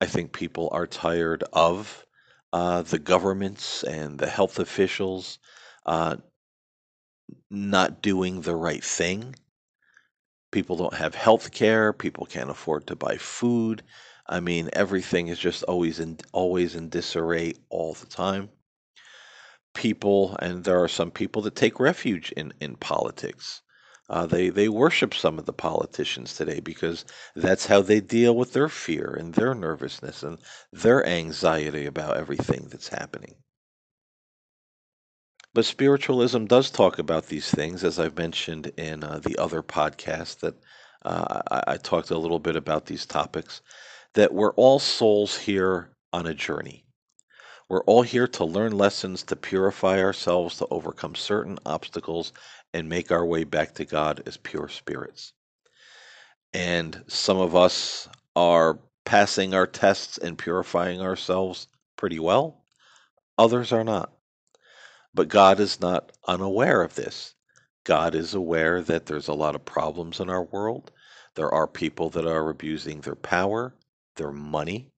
I 0.00 0.06
think 0.06 0.32
people 0.32 0.68
are 0.70 0.86
tired 0.86 1.42
of 1.52 2.06
uh, 2.52 2.82
the 2.82 3.00
governments 3.00 3.82
and 3.82 4.16
the 4.16 4.28
health 4.28 4.60
officials 4.60 5.40
uh, 5.86 6.18
not 7.50 8.02
doing 8.02 8.42
the 8.42 8.56
right 8.56 8.84
thing. 8.84 9.34
People 10.50 10.76
don't 10.76 10.94
have 10.94 11.14
health 11.14 11.52
care. 11.52 11.92
People 11.92 12.26
can't 12.26 12.50
afford 12.50 12.86
to 12.86 12.96
buy 12.96 13.16
food. 13.18 13.82
I 14.26 14.40
mean, 14.40 14.70
everything 14.72 15.28
is 15.28 15.38
just 15.38 15.62
always 15.64 16.00
in 16.00 16.18
always 16.32 16.74
in 16.74 16.88
disarray 16.88 17.54
all 17.70 17.94
the 17.94 18.06
time. 18.06 18.50
People, 19.74 20.36
and 20.40 20.64
there 20.64 20.82
are 20.82 20.88
some 20.88 21.10
people 21.10 21.42
that 21.42 21.56
take 21.56 21.80
refuge 21.80 22.32
in 22.32 22.52
in 22.60 22.76
politics. 22.76 23.62
Uh, 24.08 24.26
they 24.26 24.48
they 24.48 24.68
worship 24.68 25.14
some 25.14 25.38
of 25.38 25.44
the 25.46 25.52
politicians 25.52 26.34
today 26.34 26.60
because 26.60 27.04
that's 27.36 27.66
how 27.66 27.82
they 27.82 28.00
deal 28.00 28.34
with 28.34 28.52
their 28.54 28.68
fear 28.70 29.14
and 29.18 29.34
their 29.34 29.54
nervousness 29.54 30.22
and 30.22 30.38
their 30.72 31.06
anxiety 31.06 31.84
about 31.86 32.16
everything 32.16 32.68
that's 32.70 32.88
happening. 32.88 33.34
But 35.54 35.64
spiritualism 35.64 36.44
does 36.44 36.70
talk 36.70 36.98
about 36.98 37.26
these 37.26 37.50
things, 37.50 37.82
as 37.82 37.98
I've 37.98 38.16
mentioned 38.16 38.72
in 38.76 39.02
uh, 39.02 39.18
the 39.18 39.38
other 39.38 39.62
podcast 39.62 40.40
that 40.40 40.54
uh, 41.04 41.42
I, 41.50 41.72
I 41.72 41.76
talked 41.78 42.10
a 42.10 42.18
little 42.18 42.38
bit 42.38 42.56
about 42.56 42.86
these 42.86 43.06
topics 43.06 43.62
that 44.14 44.32
we're 44.32 44.52
all 44.54 44.78
souls 44.78 45.36
here 45.38 45.90
on 46.12 46.26
a 46.26 46.34
journey. 46.34 46.84
We're 47.68 47.84
all 47.84 48.02
here 48.02 48.26
to 48.28 48.44
learn 48.44 48.72
lessons, 48.72 49.22
to 49.24 49.36
purify 49.36 50.00
ourselves, 50.00 50.56
to 50.58 50.66
overcome 50.70 51.14
certain 51.14 51.58
obstacles, 51.66 52.32
and 52.72 52.88
make 52.88 53.10
our 53.10 53.24
way 53.24 53.44
back 53.44 53.74
to 53.74 53.84
God 53.84 54.22
as 54.26 54.36
pure 54.36 54.68
spirits. 54.68 55.32
And 56.54 57.04
some 57.08 57.38
of 57.38 57.54
us 57.54 58.08
are 58.34 58.78
passing 59.04 59.54
our 59.54 59.66
tests 59.66 60.18
and 60.18 60.38
purifying 60.38 61.00
ourselves 61.00 61.68
pretty 61.96 62.18
well, 62.18 62.64
others 63.36 63.72
are 63.72 63.84
not. 63.84 64.12
But 65.14 65.28
God 65.28 65.60
is 65.60 65.80
not 65.80 66.12
unaware 66.26 66.82
of 66.82 66.94
this. 66.94 67.34
God 67.84 68.14
is 68.14 68.34
aware 68.34 68.82
that 68.82 69.06
there's 69.06 69.28
a 69.28 69.34
lot 69.34 69.54
of 69.54 69.64
problems 69.64 70.20
in 70.20 70.30
our 70.30 70.44
world 70.44 70.92
There 71.34 71.52
are 71.52 71.66
people 71.68 72.10
that 72.10 72.26
are 72.26 72.50
abusing 72.50 73.00
their 73.02 73.14
power, 73.16 73.74
their 74.16 74.32
money, 74.32 74.92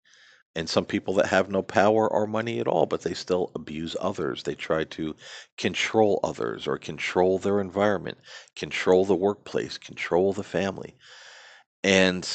and 0.56 0.70
some 0.70 0.86
people 0.86 1.14
that 1.16 1.28
have 1.28 1.50
no 1.50 1.62
power 1.64 2.08
or 2.12 2.28
money 2.28 2.60
at 2.60 2.68
all, 2.68 2.86
but 2.86 3.02
they 3.02 3.14
still 3.16 3.52
abuse 3.56 3.96
others. 4.02 4.44
They 4.44 4.56
try 4.56 4.84
to 4.86 5.16
control 5.58 6.20
others 6.24 6.68
or 6.68 6.78
control 6.78 7.40
their 7.40 7.62
environment, 7.62 8.20
control 8.56 9.06
the 9.06 9.16
workplace, 9.16 9.78
control 9.78 10.34
the 10.34 10.44
family. 10.44 10.96
And, 11.84 12.28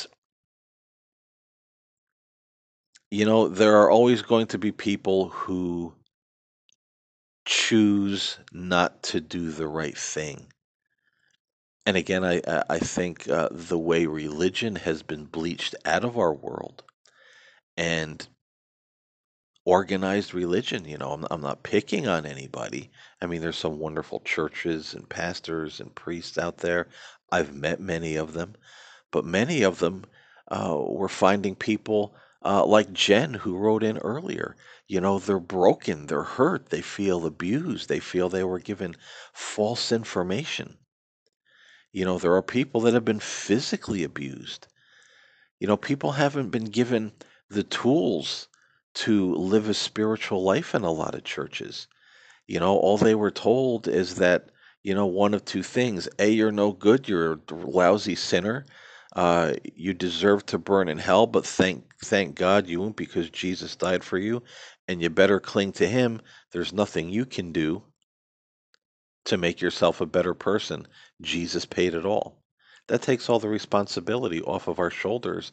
you 3.11 3.25
know, 3.25 3.49
there 3.49 3.77
are 3.79 3.91
always 3.91 4.23
going 4.23 4.47
to 4.49 4.59
be 4.59 4.73
people 4.73 5.29
who 5.31 5.95
choose 7.45 8.39
not 8.53 9.03
to 9.05 9.21
do 9.21 9.51
the 9.51 9.69
right 9.69 9.97
thing. 9.97 10.47
And 11.87 11.97
again, 11.97 12.25
I, 12.25 12.41
I 12.71 12.79
think 12.79 13.29
uh, 13.29 13.51
the 13.51 13.79
way 13.79 14.07
religion 14.07 14.77
has 14.77 15.03
been 15.03 15.27
bleached 15.27 15.75
out 15.85 16.05
of 16.05 16.17
our 16.17 16.33
world 16.33 16.83
and 17.77 18.27
organized 19.67 20.35
religion, 20.35 20.87
you 20.87 20.99
know, 20.99 21.13
I'm, 21.13 21.27
I'm 21.31 21.41
not 21.41 21.63
picking 21.63 22.07
on 22.07 22.27
anybody. 22.27 22.91
I 23.21 23.27
mean, 23.27 23.41
there's 23.41 23.57
some 23.57 23.79
wonderful 23.79 24.21
churches 24.21 24.95
and 24.95 25.09
pastors 25.09 25.81
and 25.81 25.95
priests 25.95 26.39
out 26.39 26.59
there. 26.59 26.89
I've 27.31 27.55
met 27.55 27.81
many 27.81 28.17
of 28.17 28.33
them, 28.33 28.55
but 29.11 29.25
many 29.25 29.63
of 29.63 29.79
them 29.79 30.05
uh, 30.49 30.77
were 30.87 31.09
finding 31.09 31.55
people 31.55 32.15
uh, 32.45 32.65
like 32.65 32.93
Jen, 32.93 33.35
who 33.35 33.57
wrote 33.57 33.83
in 33.83 33.99
earlier. 33.99 34.55
You 34.87 35.01
know, 35.01 35.19
they're 35.19 35.41
broken, 35.41 36.07
they're 36.07 36.23
hurt, 36.23 36.69
they 36.69 36.83
feel 36.83 37.25
abused, 37.25 37.89
they 37.89 38.01
feel 38.01 38.29
they 38.29 38.45
were 38.45 38.59
given 38.59 38.97
false 39.33 39.93
information. 39.93 40.77
You 41.93 42.05
know, 42.05 42.19
there 42.19 42.35
are 42.35 42.43
people 42.43 42.83
that 42.83 42.95
have 42.95 43.05
been 43.05 43.21
physically 43.21 44.03
abused. 44.05 44.67
You 45.59 45.69
know, 45.69 45.77
people 45.77 46.13
haven't 46.13 46.51
been 46.51 46.67
given 46.67 47.13
the 47.49 47.63
tools 47.63 48.49
to 48.95 49.35
live 49.35 49.69
a 49.69 49.75
spiritual 49.75 50.43
life 50.43 50.75
in 50.75 50.83
a 50.83 50.91
lot 50.91 51.15
of 51.15 51.25
churches. 51.25 51.87
You 52.47 52.61
know, 52.61 52.77
all 52.77 52.99
they 52.99 53.15
were 53.15 53.31
told 53.31 53.89
is 53.89 54.17
that, 54.17 54.51
you 54.83 54.95
know, 54.95 55.07
one 55.07 55.35
of 55.35 55.45
two 55.45 55.63
things. 55.63 56.09
A, 56.19 56.29
you're 56.29 56.53
no 56.53 56.73
good, 56.73 57.09
you're 57.09 57.35
a 57.35 57.55
lousy 57.55 58.17
sinner. 58.17 58.67
Uh, 59.17 59.55
you 59.75 59.95
deserve 59.95 60.45
to 60.47 60.59
burn 60.59 60.89
in 60.89 60.99
hell, 60.99 61.27
but 61.27 61.47
thank 61.47 61.85
thank 62.05 62.35
God 62.35 62.67
you 62.67 62.81
won't 62.81 62.97
because 62.97 63.31
Jesus 63.31 63.77
died 63.77 64.03
for 64.03 64.19
you, 64.19 64.43
and 64.89 65.01
you 65.01 65.11
better 65.11 65.41
cling 65.41 65.73
to 65.73 65.87
him. 65.87 66.21
There's 66.53 66.73
nothing 66.73 67.09
you 67.09 67.25
can 67.25 67.53
do 67.53 67.83
to 69.27 69.37
make 69.37 69.61
yourself 69.61 70.01
a 70.01 70.07
better 70.07 70.35
person. 70.35 70.87
Jesus 71.23 71.65
paid 71.65 71.95
it 71.95 72.05
all. 72.05 72.43
That 72.89 73.03
takes 73.03 73.29
all 73.29 73.39
the 73.39 73.49
responsibility 73.49 74.43
off 74.43 74.69
of 74.69 74.79
our 74.79 74.91
shoulders. 74.91 75.53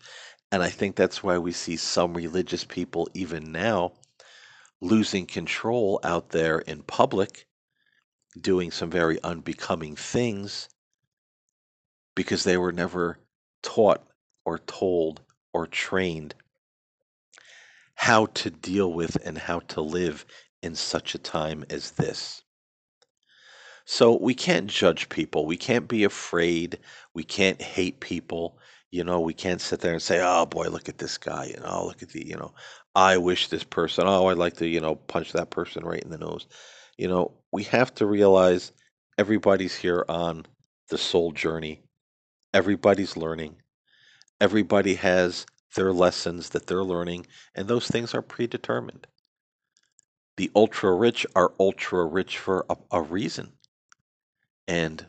And 0.52 0.62
I 0.62 0.70
think 0.70 0.96
that's 0.96 1.24
why 1.24 1.38
we 1.38 1.54
see 1.54 1.78
some 1.78 2.14
religious 2.14 2.66
people, 2.66 3.08
even 3.14 3.54
now, 3.54 3.94
losing 4.82 5.26
control 5.26 6.00
out 6.04 6.30
there 6.30 6.60
in 6.60 6.84
public, 6.84 7.48
doing 8.40 8.72
some 8.72 8.90
very 8.90 9.22
unbecoming 9.24 9.96
things 9.96 10.68
because 12.16 12.44
they 12.44 12.58
were 12.58 12.74
never 12.74 13.18
taught 13.64 14.06
or 14.44 14.60
told 14.60 15.22
or 15.54 15.68
trained 15.68 16.36
how 18.02 18.26
to 18.26 18.50
deal 18.50 18.92
with 18.92 19.16
and 19.28 19.38
how 19.38 19.60
to 19.60 19.80
live 19.80 20.26
in 20.64 20.74
such 20.74 21.14
a 21.14 21.20
time 21.20 21.64
as 21.70 21.92
this. 21.92 22.42
So 23.86 24.18
we 24.18 24.34
can't 24.34 24.66
judge 24.66 25.08
people. 25.08 25.46
We 25.46 25.56
can't 25.56 25.88
be 25.88 26.04
afraid. 26.04 26.80
We 27.14 27.24
can't 27.24 27.62
hate 27.62 28.00
people. 28.00 28.58
You 28.90 29.04
know, 29.04 29.20
we 29.20 29.36
can't 29.36 29.62
sit 29.62 29.82
there 29.82 29.94
and 29.94 30.02
say, 30.02 30.20
"Oh 30.20 30.48
boy, 30.48 30.70
look 30.70 30.90
at 30.90 30.98
this 30.98 31.20
guy," 31.20 31.46
you 31.46 31.58
oh, 31.60 31.70
know, 31.70 31.86
look 31.86 32.02
at 32.02 32.10
the, 32.10 32.28
you 32.28 32.36
know, 32.36 32.56
I 32.96 33.18
wish 33.18 33.50
this 33.50 33.64
person, 33.64 34.06
oh, 34.08 34.26
I'd 34.30 34.38
like 34.40 34.56
to, 34.58 34.68
you 34.68 34.82
know, 34.82 34.96
punch 34.96 35.34
that 35.34 35.52
person 35.52 35.86
right 35.86 36.02
in 36.02 36.10
the 36.10 36.18
nose. 36.18 36.48
You 36.98 37.08
know, 37.08 37.34
we 37.52 37.64
have 37.66 37.94
to 37.96 38.08
realize 38.08 38.72
everybody's 39.20 39.76
here 39.76 40.06
on 40.10 40.48
the 40.90 40.98
soul 40.98 41.34
journey. 41.34 41.84
Everybody's 42.52 43.16
learning. 43.16 43.58
Everybody 44.42 44.96
has 44.96 45.46
their 45.76 45.94
lessons 45.94 46.50
that 46.50 46.68
they're 46.68 46.84
learning, 46.84 47.28
and 47.56 47.68
those 47.68 47.88
things 47.88 48.14
are 48.14 48.22
predetermined. 48.22 49.08
The 50.38 50.52
ultra 50.56 50.94
rich 50.94 51.26
are 51.36 51.54
ultra 51.60 52.06
rich 52.06 52.38
for 52.38 52.66
a, 52.70 52.76
a 52.92 53.02
reason. 53.02 53.54
And 54.68 55.06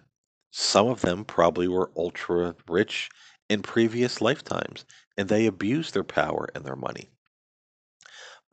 some 0.50 0.88
of 0.88 1.00
them 1.00 1.24
probably 1.24 1.68
were 1.68 1.92
ultra 1.96 2.54
rich 2.68 3.08
in 3.48 3.62
previous 3.62 4.20
lifetimes 4.20 4.84
and 5.16 5.28
they 5.28 5.46
abused 5.46 5.94
their 5.94 6.04
power 6.04 6.48
and 6.54 6.64
their 6.64 6.76
money. 6.76 7.10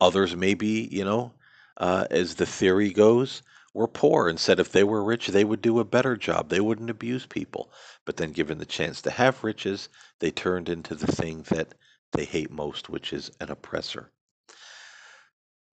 Others, 0.00 0.36
maybe, 0.36 0.88
you 0.90 1.04
know, 1.04 1.34
uh, 1.76 2.06
as 2.10 2.34
the 2.34 2.46
theory 2.46 2.90
goes, 2.90 3.42
were 3.72 3.88
poor 3.88 4.28
and 4.28 4.38
said 4.38 4.58
if 4.58 4.72
they 4.72 4.84
were 4.84 5.04
rich, 5.04 5.28
they 5.28 5.44
would 5.44 5.62
do 5.62 5.78
a 5.78 5.84
better 5.84 6.16
job. 6.16 6.48
They 6.48 6.60
wouldn't 6.60 6.90
abuse 6.90 7.26
people. 7.26 7.72
But 8.04 8.16
then, 8.16 8.32
given 8.32 8.58
the 8.58 8.66
chance 8.66 9.00
to 9.02 9.10
have 9.10 9.44
riches, 9.44 9.88
they 10.18 10.30
turned 10.30 10.68
into 10.68 10.94
the 10.94 11.06
thing 11.06 11.42
that 11.50 11.74
they 12.12 12.24
hate 12.24 12.50
most, 12.50 12.88
which 12.88 13.12
is 13.12 13.30
an 13.40 13.50
oppressor. 13.50 14.10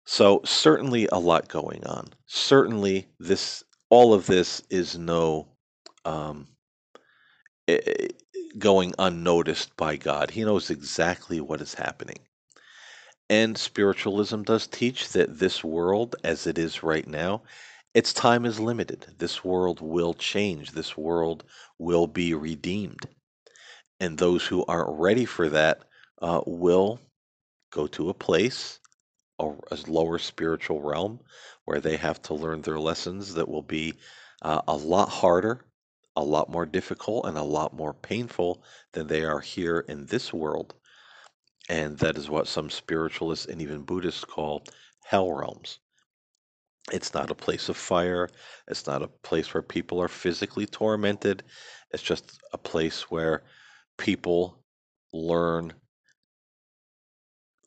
So, 0.05 0.41
certainly 0.43 1.07
a 1.11 1.19
lot 1.19 1.47
going 1.47 1.85
on. 1.85 2.09
Certainly, 2.25 3.07
this 3.19 3.63
all 3.89 4.13
of 4.13 4.25
this 4.25 4.61
is 4.69 4.97
no 4.97 5.47
um, 6.03 6.47
eh, 7.67 7.79
eh, 7.85 8.07
going 8.57 8.93
unnoticed 8.99 9.77
by 9.77 9.95
God. 9.95 10.31
He 10.31 10.43
knows 10.43 10.69
exactly 10.69 11.39
what 11.39 11.61
is 11.61 11.75
happening. 11.75 12.19
And 13.29 13.57
spiritualism 13.57 14.41
does 14.43 14.67
teach 14.67 15.09
that 15.09 15.39
this 15.39 15.63
world, 15.63 16.15
as 16.23 16.45
it 16.45 16.57
is 16.57 16.83
right 16.83 17.07
now, 17.07 17.43
its 17.93 18.11
time 18.11 18.45
is 18.45 18.59
limited. 18.59 19.05
This 19.19 19.43
world 19.43 19.79
will 19.79 20.13
change. 20.13 20.71
This 20.71 20.97
world 20.97 21.43
will 21.77 22.07
be 22.07 22.33
redeemed. 22.33 23.07
And 23.99 24.17
those 24.17 24.47
who 24.47 24.65
aren't 24.65 24.99
ready 24.99 25.25
for 25.25 25.49
that 25.49 25.83
uh, 26.23 26.41
will 26.47 26.99
go 27.71 27.85
to 27.85 28.09
a 28.09 28.13
place, 28.13 28.79
a, 29.39 29.51
a 29.71 29.77
lower 29.87 30.17
spiritual 30.17 30.81
realm, 30.81 31.19
where 31.65 31.81
they 31.81 31.97
have 31.97 32.21
to 32.23 32.33
learn 32.33 32.61
their 32.61 32.79
lessons 32.79 33.33
that 33.33 33.47
will 33.47 33.61
be 33.61 33.93
uh, 34.41 34.61
a 34.67 34.75
lot 34.75 35.09
harder, 35.09 35.65
a 36.15 36.23
lot 36.23 36.49
more 36.49 36.65
difficult, 36.65 37.25
and 37.25 37.37
a 37.37 37.43
lot 37.43 37.75
more 37.75 37.93
painful 37.93 38.63
than 38.93 39.05
they 39.05 39.23
are 39.23 39.41
here 39.41 39.79
in 39.89 40.05
this 40.05 40.33
world. 40.33 40.73
And 41.69 41.97
that 41.99 42.17
is 42.17 42.29
what 42.29 42.47
some 42.47 42.69
spiritualists 42.69 43.45
and 43.45 43.61
even 43.61 43.83
Buddhists 43.83 44.23
call 44.23 44.63
hell 45.05 45.31
realms. 45.31 45.79
It's 46.91 47.13
not 47.13 47.31
a 47.31 47.35
place 47.35 47.69
of 47.69 47.77
fire. 47.77 48.29
It's 48.67 48.87
not 48.87 49.01
a 49.01 49.07
place 49.07 49.53
where 49.53 49.63
people 49.63 50.01
are 50.01 50.09
physically 50.09 50.65
tormented. 50.65 51.43
It's 51.91 52.03
just 52.03 52.39
a 52.51 52.57
place 52.57 53.09
where 53.09 53.43
people 53.97 54.63
learn 55.13 55.73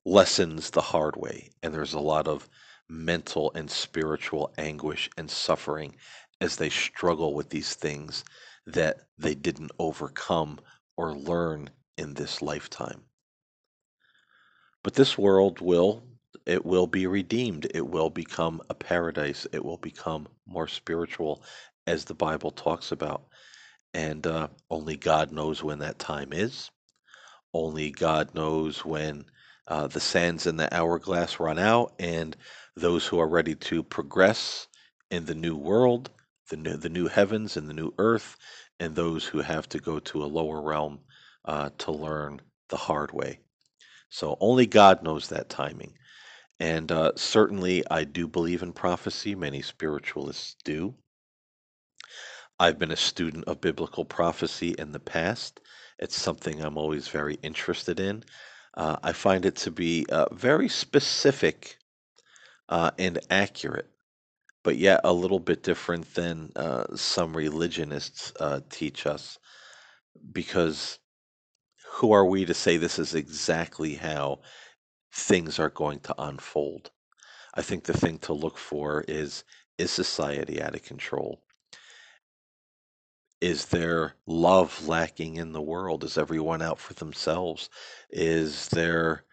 lessons 0.06 0.70
the 0.70 0.80
hard 0.80 1.16
way. 1.16 1.50
And 1.62 1.74
there's 1.74 1.94
a 1.94 2.00
lot 2.00 2.28
of 2.28 2.48
mental 2.88 3.52
and 3.54 3.68
spiritual 3.70 4.54
anguish 4.56 5.10
and 5.18 5.28
suffering 5.30 5.96
as 6.40 6.56
they 6.56 6.70
struggle 6.70 7.34
with 7.34 7.50
these 7.50 7.74
things 7.74 8.24
that 8.66 9.00
they 9.18 9.34
didn't 9.34 9.72
overcome 9.78 10.60
or 10.96 11.12
learn 11.12 11.70
in 11.98 12.14
this 12.14 12.40
lifetime. 12.40 13.02
But 14.84 14.94
this 14.94 15.18
world 15.18 15.60
will 15.60 16.04
it 16.46 16.64
will 16.64 16.86
be 16.86 17.08
redeemed. 17.08 17.66
It 17.74 17.88
will 17.88 18.10
become 18.10 18.62
a 18.70 18.74
paradise. 18.74 19.48
It 19.52 19.64
will 19.64 19.78
become 19.78 20.28
more 20.46 20.68
spiritual 20.68 21.42
as 21.88 22.04
the 22.04 22.14
Bible 22.14 22.52
talks 22.52 22.92
about. 22.92 23.24
And 23.92 24.24
uh, 24.24 24.48
only 24.70 24.96
God 24.96 25.32
knows 25.32 25.64
when 25.64 25.80
that 25.80 25.98
time 25.98 26.32
is. 26.32 26.70
Only 27.52 27.90
God 27.90 28.32
knows 28.34 28.84
when 28.84 29.24
uh, 29.68 29.86
the 29.86 30.00
sands 30.00 30.46
in 30.46 30.56
the 30.56 30.72
hourglass 30.74 31.40
run 31.40 31.58
out 31.58 31.94
and 31.98 32.36
those 32.76 33.06
who 33.06 33.18
are 33.18 33.28
ready 33.28 33.54
to 33.54 33.82
progress 33.82 34.66
in 35.10 35.26
the 35.26 35.34
new 35.34 35.56
world, 35.56 36.10
the 36.50 36.56
new, 36.56 36.76
the 36.76 36.88
new 36.88 37.08
heavens 37.08 37.56
and 37.56 37.68
the 37.68 37.74
new 37.74 37.92
earth, 37.98 38.36
and 38.78 38.94
those 38.94 39.24
who 39.24 39.40
have 39.40 39.68
to 39.68 39.78
go 39.78 39.98
to 39.98 40.24
a 40.24 40.26
lower 40.26 40.60
realm 40.60 41.00
uh, 41.44 41.70
to 41.78 41.92
learn 41.92 42.40
the 42.68 42.76
hard 42.76 43.12
way. 43.12 43.38
So 44.10 44.36
only 44.40 44.66
God 44.66 45.02
knows 45.02 45.28
that 45.28 45.48
timing. 45.48 45.94
And 46.60 46.90
uh, 46.90 47.12
certainly, 47.16 47.84
I 47.90 48.04
do 48.04 48.26
believe 48.28 48.62
in 48.62 48.72
prophecy. 48.72 49.34
Many 49.34 49.62
spiritualists 49.62 50.56
do. 50.64 50.94
I've 52.58 52.78
been 52.78 52.92
a 52.92 52.96
student 52.96 53.44
of 53.44 53.60
biblical 53.60 54.04
prophecy 54.04 54.74
in 54.78 54.92
the 54.92 55.00
past. 55.00 55.60
It's 55.98 56.16
something 56.16 56.62
I'm 56.62 56.78
always 56.78 57.08
very 57.08 57.34
interested 57.42 58.00
in. 58.00 58.24
Uh, 58.76 58.96
I 59.02 59.12
find 59.12 59.46
it 59.46 59.56
to 59.56 59.70
be 59.70 60.06
uh, 60.10 60.26
very 60.32 60.68
specific 60.68 61.78
uh, 62.68 62.90
and 62.98 63.18
accurate, 63.30 63.90
but 64.64 64.76
yet 64.76 65.00
a 65.04 65.12
little 65.12 65.40
bit 65.40 65.62
different 65.62 66.14
than 66.14 66.52
uh, 66.56 66.96
some 66.96 67.36
religionists 67.36 68.32
uh, 68.40 68.60
teach 68.70 69.06
us 69.06 69.38
because 70.32 70.98
who 71.94 72.12
are 72.12 72.26
we 72.26 72.44
to 72.44 72.54
say 72.54 72.76
this 72.76 72.98
is 72.98 73.14
exactly 73.14 73.94
how 73.94 74.40
things 75.12 75.58
are 75.58 75.70
going 75.70 76.00
to 76.00 76.14
unfold? 76.22 76.90
I 77.54 77.62
think 77.62 77.84
the 77.84 77.96
thing 77.98 78.18
to 78.20 78.34
look 78.34 78.58
for 78.58 79.04
is 79.08 79.44
is 79.78 79.90
society 79.90 80.62
out 80.62 80.74
of 80.74 80.82
control? 80.82 81.42
Is 83.40 83.66
there 83.66 84.14
love 84.26 84.86
lacking 84.86 85.36
in 85.36 85.52
the 85.52 85.62
world? 85.62 86.04
Is 86.04 86.18
everyone 86.18 86.60
out 86.60 86.78
for 86.78 86.92
themselves? 86.92 87.70
Is 88.10 88.68
there 88.68 89.24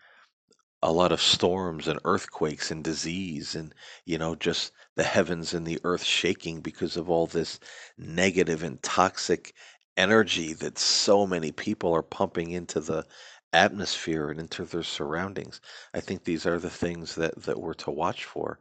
a 0.83 0.91
lot 0.91 1.11
of 1.11 1.21
storms 1.21 1.87
and 1.87 1.99
earthquakes 2.05 2.71
and 2.71 2.83
disease 2.83 3.55
and 3.55 3.73
you 4.05 4.17
know 4.17 4.35
just 4.35 4.71
the 4.95 5.03
heavens 5.03 5.53
and 5.53 5.65
the 5.65 5.79
earth 5.83 6.03
shaking 6.03 6.61
because 6.61 6.97
of 6.97 7.09
all 7.09 7.27
this 7.27 7.59
negative 7.97 8.63
and 8.63 8.83
toxic 8.83 9.55
energy 9.97 10.53
that 10.53 10.77
so 10.77 11.25
many 11.27 11.51
people 11.51 11.93
are 11.93 12.03
pumping 12.03 12.51
into 12.51 12.79
the 12.79 13.05
atmosphere 13.53 14.29
and 14.29 14.39
into 14.39 14.65
their 14.65 14.83
surroundings. 14.83 15.61
I 15.93 16.01
think 16.01 16.23
these 16.23 16.45
are 16.45 16.59
the 16.59 16.69
things 16.69 17.15
that 17.15 17.41
that 17.43 17.59
we're 17.59 17.73
to 17.75 17.91
watch 17.91 18.25
for, 18.25 18.59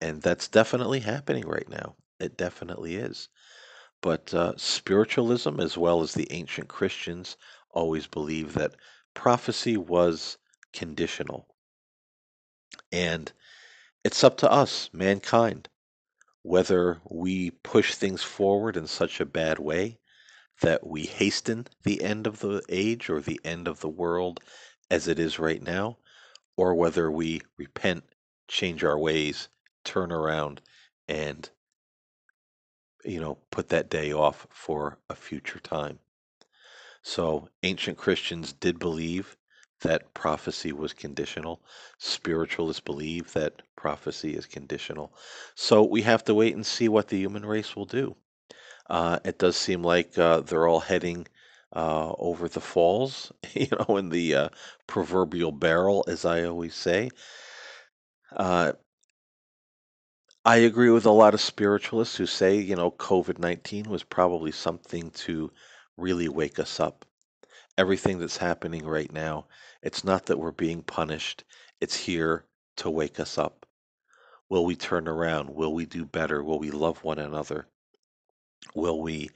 and 0.00 0.22
that's 0.22 0.48
definitely 0.48 1.00
happening 1.00 1.46
right 1.48 1.68
now. 1.68 1.96
It 2.20 2.36
definitely 2.36 2.96
is. 2.96 3.28
But 4.02 4.34
uh, 4.34 4.54
spiritualism, 4.56 5.60
as 5.60 5.78
well 5.78 6.02
as 6.02 6.12
the 6.12 6.30
ancient 6.32 6.68
Christians, 6.68 7.36
always 7.70 8.06
believed 8.06 8.56
that 8.56 8.74
prophecy 9.14 9.76
was 9.76 10.36
conditional. 10.72 11.46
And 12.90 13.32
it's 14.04 14.24
up 14.24 14.36
to 14.38 14.50
us, 14.50 14.90
mankind, 14.92 15.68
whether 16.42 17.00
we 17.08 17.52
push 17.52 17.94
things 17.94 18.22
forward 18.22 18.76
in 18.76 18.88
such 18.88 19.20
a 19.20 19.24
bad 19.24 19.58
way 19.60 20.00
that 20.60 20.86
we 20.86 21.04
hasten 21.04 21.66
the 21.84 22.02
end 22.02 22.26
of 22.26 22.40
the 22.40 22.62
age 22.68 23.08
or 23.08 23.20
the 23.20 23.40
end 23.44 23.68
of 23.68 23.80
the 23.80 23.88
world 23.88 24.40
as 24.90 25.06
it 25.08 25.18
is 25.18 25.38
right 25.38 25.62
now, 25.62 25.96
or 26.56 26.74
whether 26.74 27.10
we 27.10 27.40
repent, 27.56 28.04
change 28.48 28.82
our 28.84 28.98
ways, 28.98 29.48
turn 29.84 30.10
around, 30.12 30.60
and 31.08 31.50
you 33.04 33.20
know, 33.20 33.38
put 33.50 33.68
that 33.68 33.90
day 33.90 34.12
off 34.12 34.46
for 34.50 34.98
a 35.10 35.14
future 35.14 35.60
time. 35.60 35.98
So 37.02 37.48
ancient 37.62 37.98
Christians 37.98 38.52
did 38.52 38.78
believe 38.78 39.36
that 39.80 40.14
prophecy 40.14 40.72
was 40.72 40.92
conditional. 40.92 41.60
Spiritualists 41.98 42.80
believe 42.80 43.32
that 43.32 43.62
prophecy 43.76 44.34
is 44.36 44.46
conditional. 44.46 45.12
So 45.54 45.82
we 45.82 46.02
have 46.02 46.24
to 46.24 46.34
wait 46.34 46.54
and 46.54 46.64
see 46.64 46.88
what 46.88 47.08
the 47.08 47.18
human 47.18 47.44
race 47.44 47.74
will 47.76 47.86
do. 47.86 48.16
Uh, 48.88 49.18
it 49.24 49.38
does 49.38 49.56
seem 49.56 49.82
like 49.82 50.16
uh, 50.18 50.40
they're 50.40 50.66
all 50.68 50.80
heading 50.80 51.26
uh, 51.74 52.12
over 52.18 52.48
the 52.48 52.60
falls, 52.60 53.32
you 53.54 53.68
know, 53.72 53.96
in 53.96 54.10
the 54.10 54.34
uh, 54.34 54.48
proverbial 54.86 55.52
barrel, 55.52 56.04
as 56.08 56.24
I 56.24 56.44
always 56.44 56.74
say. 56.74 57.10
I 60.44 60.56
agree 60.56 60.90
with 60.90 61.06
a 61.06 61.10
lot 61.10 61.34
of 61.34 61.40
spiritualists 61.40 62.16
who 62.16 62.26
say, 62.26 62.56
you 62.58 62.74
know, 62.74 62.90
COVID 62.90 63.38
19 63.38 63.88
was 63.88 64.02
probably 64.02 64.50
something 64.50 65.12
to 65.12 65.52
really 65.96 66.28
wake 66.28 66.58
us 66.58 66.80
up. 66.80 67.04
Everything 67.78 68.18
that's 68.18 68.38
happening 68.38 68.84
right 68.84 69.12
now, 69.12 69.46
it's 69.82 70.02
not 70.02 70.26
that 70.26 70.38
we're 70.38 70.50
being 70.50 70.82
punished, 70.82 71.44
it's 71.80 71.94
here 71.94 72.44
to 72.76 72.90
wake 72.90 73.20
us 73.20 73.38
up. 73.38 73.66
Will 74.48 74.64
we 74.64 74.74
turn 74.74 75.06
around? 75.06 75.48
Will 75.48 75.72
we 75.72 75.86
do 75.86 76.04
better? 76.04 76.42
Will 76.42 76.58
we 76.58 76.72
love 76.72 77.04
one 77.04 77.20
another? 77.20 77.68
Will 78.74 79.00
we 79.00 79.30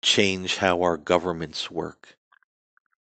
change 0.00 0.56
how 0.56 0.80
our 0.80 0.96
governments 0.96 1.70
work? 1.70 2.16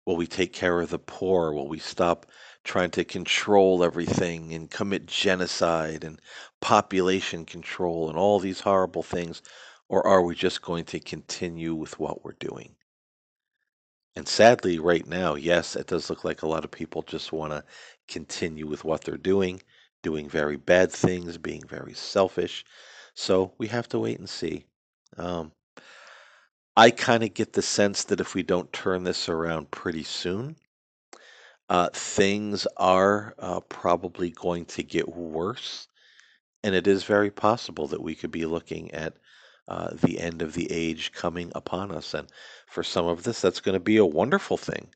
Will 0.07 0.15
we 0.15 0.25
take 0.25 0.51
care 0.51 0.81
of 0.81 0.89
the 0.89 0.97
poor? 0.97 1.53
Will 1.53 1.67
we 1.67 1.79
stop 1.79 2.25
trying 2.67 2.91
to 2.91 3.05
control 3.05 3.83
everything 3.83 4.53
and 4.53 4.69
commit 4.69 5.07
genocide 5.07 6.03
and 6.03 6.21
population 6.61 7.45
control 7.45 8.09
and 8.09 8.17
all 8.17 8.39
these 8.39 8.59
horrible 8.59 9.03
things? 9.03 9.41
Or 9.89 10.05
are 10.05 10.21
we 10.21 10.35
just 10.35 10.61
going 10.61 10.85
to 10.85 10.99
continue 10.99 11.73
with 11.73 11.97
what 11.97 12.23
we're 12.23 12.33
doing? 12.33 12.75
And 14.17 14.27
sadly, 14.27 14.79
right 14.79 15.07
now, 15.07 15.35
yes, 15.35 15.75
it 15.75 15.87
does 15.87 16.09
look 16.09 16.25
like 16.25 16.41
a 16.41 16.47
lot 16.47 16.65
of 16.65 16.71
people 16.71 17.03
just 17.03 17.31
want 17.31 17.53
to 17.53 17.63
continue 18.07 18.67
with 18.67 18.83
what 18.83 19.03
they're 19.03 19.17
doing, 19.17 19.61
doing 20.03 20.27
very 20.27 20.57
bad 20.57 20.91
things, 20.91 21.37
being 21.37 21.63
very 21.67 21.93
selfish. 21.93 22.65
So 23.13 23.53
we 23.57 23.67
have 23.67 23.87
to 23.89 23.99
wait 23.99 24.19
and 24.19 24.29
see. 24.29 24.65
Um, 25.17 25.53
I 26.75 26.91
kind 26.91 27.23
of 27.23 27.33
get 27.33 27.53
the 27.53 27.61
sense 27.61 28.03
that 28.05 28.19
if 28.19 28.35
we 28.35 28.43
don't 28.43 28.73
turn 28.73 29.03
this 29.03 29.29
around 29.29 29.71
pretty 29.71 30.03
soon, 30.03 30.57
uh, 31.69 31.89
things 31.93 32.67
are 32.77 33.35
uh, 33.39 33.59
probably 33.61 34.29
going 34.31 34.65
to 34.65 34.83
get 34.83 35.09
worse. 35.09 35.87
And 36.63 36.73
it 36.73 36.87
is 36.87 37.03
very 37.03 37.31
possible 37.31 37.87
that 37.87 38.01
we 38.01 38.15
could 38.15 38.31
be 38.31 38.45
looking 38.45 38.91
at 38.91 39.13
uh, 39.67 39.89
the 39.93 40.19
end 40.19 40.41
of 40.41 40.53
the 40.53 40.71
age 40.71 41.11
coming 41.11 41.51
upon 41.55 41.91
us. 41.91 42.13
And 42.13 42.29
for 42.67 42.83
some 42.83 43.05
of 43.05 43.23
this, 43.23 43.41
that's 43.41 43.59
going 43.59 43.73
to 43.73 43.79
be 43.79 43.97
a 43.97 44.05
wonderful 44.05 44.57
thing. 44.57 44.89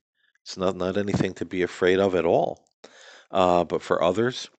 It's 0.44 0.58
not, 0.58 0.76
not 0.76 0.98
anything 0.98 1.34
to 1.36 1.46
be 1.46 1.62
afraid 1.62 2.00
of 2.00 2.16
at 2.16 2.26
all. 2.26 2.66
Uh, 3.30 3.64
but 3.64 3.82
for 3.82 4.04
others, 4.04 4.50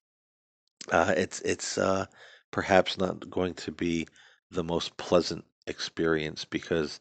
uh, 0.91 1.15
it's 1.17 1.41
it's 1.43 1.79
uh, 1.79 2.07
perhaps 2.51 2.99
not 2.99 3.29
going 3.31 3.55
to 3.55 3.71
be 3.71 4.07
the 4.51 4.65
most 4.65 4.97
pleasant 4.97 5.45
experience 5.67 6.45
because 6.45 7.01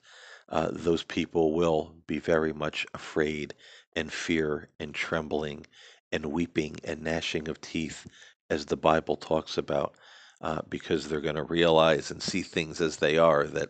uh, 0.50 0.69
those 0.71 1.04
people 1.04 1.54
will 1.54 1.95
be 2.08 2.19
very 2.19 2.54
much 2.54 2.86
afraid 2.93 3.54
and 3.95 4.12
fear 4.12 4.69
and 4.80 4.93
trembling 4.93 5.65
and 6.12 6.25
weeping 6.25 6.77
and 6.84 7.01
gnashing 7.04 7.47
of 7.47 7.62
teeth, 7.62 8.08
as 8.49 8.65
the 8.65 8.77
Bible 8.77 9.15
talks 9.15 9.58
about, 9.58 9.95
uh, 10.41 10.62
because 10.69 11.08
they're 11.08 11.21
going 11.21 11.36
to 11.36 11.43
realize 11.43 12.12
and 12.12 12.21
see 12.21 12.41
things 12.41 12.82
as 12.82 12.97
they 12.97 13.17
are 13.17 13.45
that, 13.45 13.69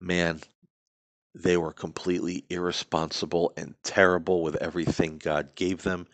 man, 0.00 0.40
they 1.34 1.56
were 1.56 1.72
completely 1.72 2.44
irresponsible 2.48 3.52
and 3.56 3.74
terrible 3.82 4.42
with 4.42 4.56
everything 4.56 5.18
God 5.18 5.54
gave 5.54 5.82
them. 5.82 6.06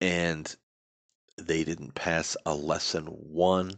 And 0.00 0.54
they 1.36 1.64
didn't 1.64 1.94
pass 1.94 2.36
a 2.46 2.54
lesson 2.54 3.06
one. 3.06 3.72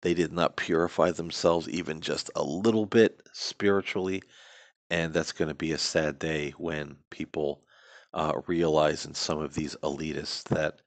They 0.00 0.14
did 0.14 0.32
not 0.32 0.56
purify 0.56 1.10
themselves 1.12 1.68
even 1.68 2.00
just 2.00 2.30
a 2.34 2.42
little 2.42 2.86
bit 2.86 3.22
spiritually. 3.32 4.22
And 4.90 5.12
that's 5.12 5.32
going 5.32 5.48
to 5.48 5.54
be 5.54 5.72
a 5.72 5.78
sad 5.78 6.18
day 6.18 6.54
when 6.56 6.96
people 7.10 7.62
uh, 8.14 8.34
realize 8.46 9.06
in 9.06 9.14
some 9.14 9.38
of 9.40 9.54
these 9.54 9.76
elitists 9.82 10.44
that 10.44 10.80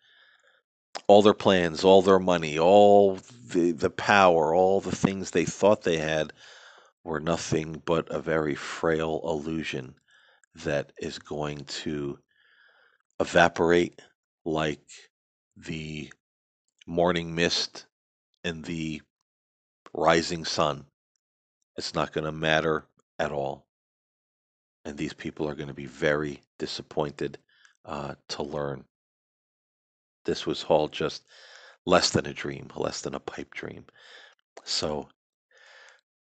all 1.08 1.22
their 1.22 1.34
plans, 1.34 1.84
all 1.84 2.02
their 2.02 2.20
money, 2.20 2.60
all 2.60 3.20
the, 3.52 3.72
the 3.72 3.90
power, 3.90 4.56
all 4.56 4.82
the 4.82 4.96
things 4.96 5.32
they 5.32 5.46
thought 5.46 5.84
they 5.84 5.98
had 5.98 6.34
were 7.04 7.20
nothing 7.20 7.82
but 7.86 8.10
a 8.10 8.20
very 8.20 8.56
frail 8.56 9.22
illusion 9.26 9.96
that 10.56 10.92
is 11.00 11.20
going 11.20 11.66
to 11.66 12.18
evaporate 13.20 14.02
like 14.46 14.88
the 15.58 16.12
morning 16.88 17.36
mist 17.36 17.86
and 18.44 18.64
the 18.66 19.02
rising 19.94 20.46
sun. 20.46 20.86
It's 21.78 21.94
not 21.96 22.14
going 22.14 22.26
to 22.26 22.32
matter 22.32 22.86
at 23.20 23.32
all. 23.32 23.65
And 24.86 24.98
these 24.98 25.14
people 25.14 25.50
are 25.50 25.56
going 25.56 25.68
to 25.68 25.74
be 25.74 25.88
very 25.88 26.42
disappointed 26.60 27.40
uh, 27.84 28.16
to 28.30 28.44
learn 28.44 28.86
this 30.26 30.46
was 30.46 30.64
all 30.66 30.88
just 30.88 31.24
less 31.86 32.10
than 32.10 32.26
a 32.26 32.34
dream, 32.34 32.70
less 32.76 33.02
than 33.02 33.16
a 33.16 33.20
pipe 33.20 33.54
dream. 33.54 33.86
So 34.64 35.08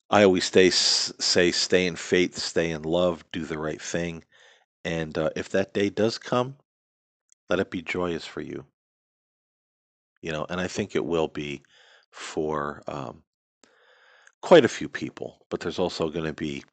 I 0.10 0.24
always 0.24 0.46
stay 0.46 0.70
say 0.70 1.52
stay 1.52 1.88
in 1.88 1.96
faith, 1.96 2.38
stay 2.38 2.72
in 2.72 2.84
love, 2.84 3.24
do 3.32 3.46
the 3.46 3.58
right 3.58 3.82
thing, 3.82 4.24
and 4.84 5.18
uh, 5.18 5.30
if 5.36 5.50
that 5.50 5.74
day 5.74 5.90
does 5.90 6.18
come, 6.18 6.58
let 7.50 7.60
it 7.60 7.72
be 7.72 7.82
joyous 7.82 8.26
for 8.26 8.42
you. 8.42 8.66
You 10.22 10.32
know, 10.32 10.46
and 10.50 10.60
I 10.60 10.68
think 10.68 10.96
it 10.96 11.06
will 11.06 11.28
be 11.28 11.62
for 12.12 12.82
um, 12.88 13.24
quite 14.42 14.66
a 14.66 14.70
few 14.70 14.90
people, 14.90 15.46
but 15.50 15.60
there's 15.60 15.80
also 15.80 16.10
going 16.10 16.26
to 16.26 16.34
be 16.34 16.64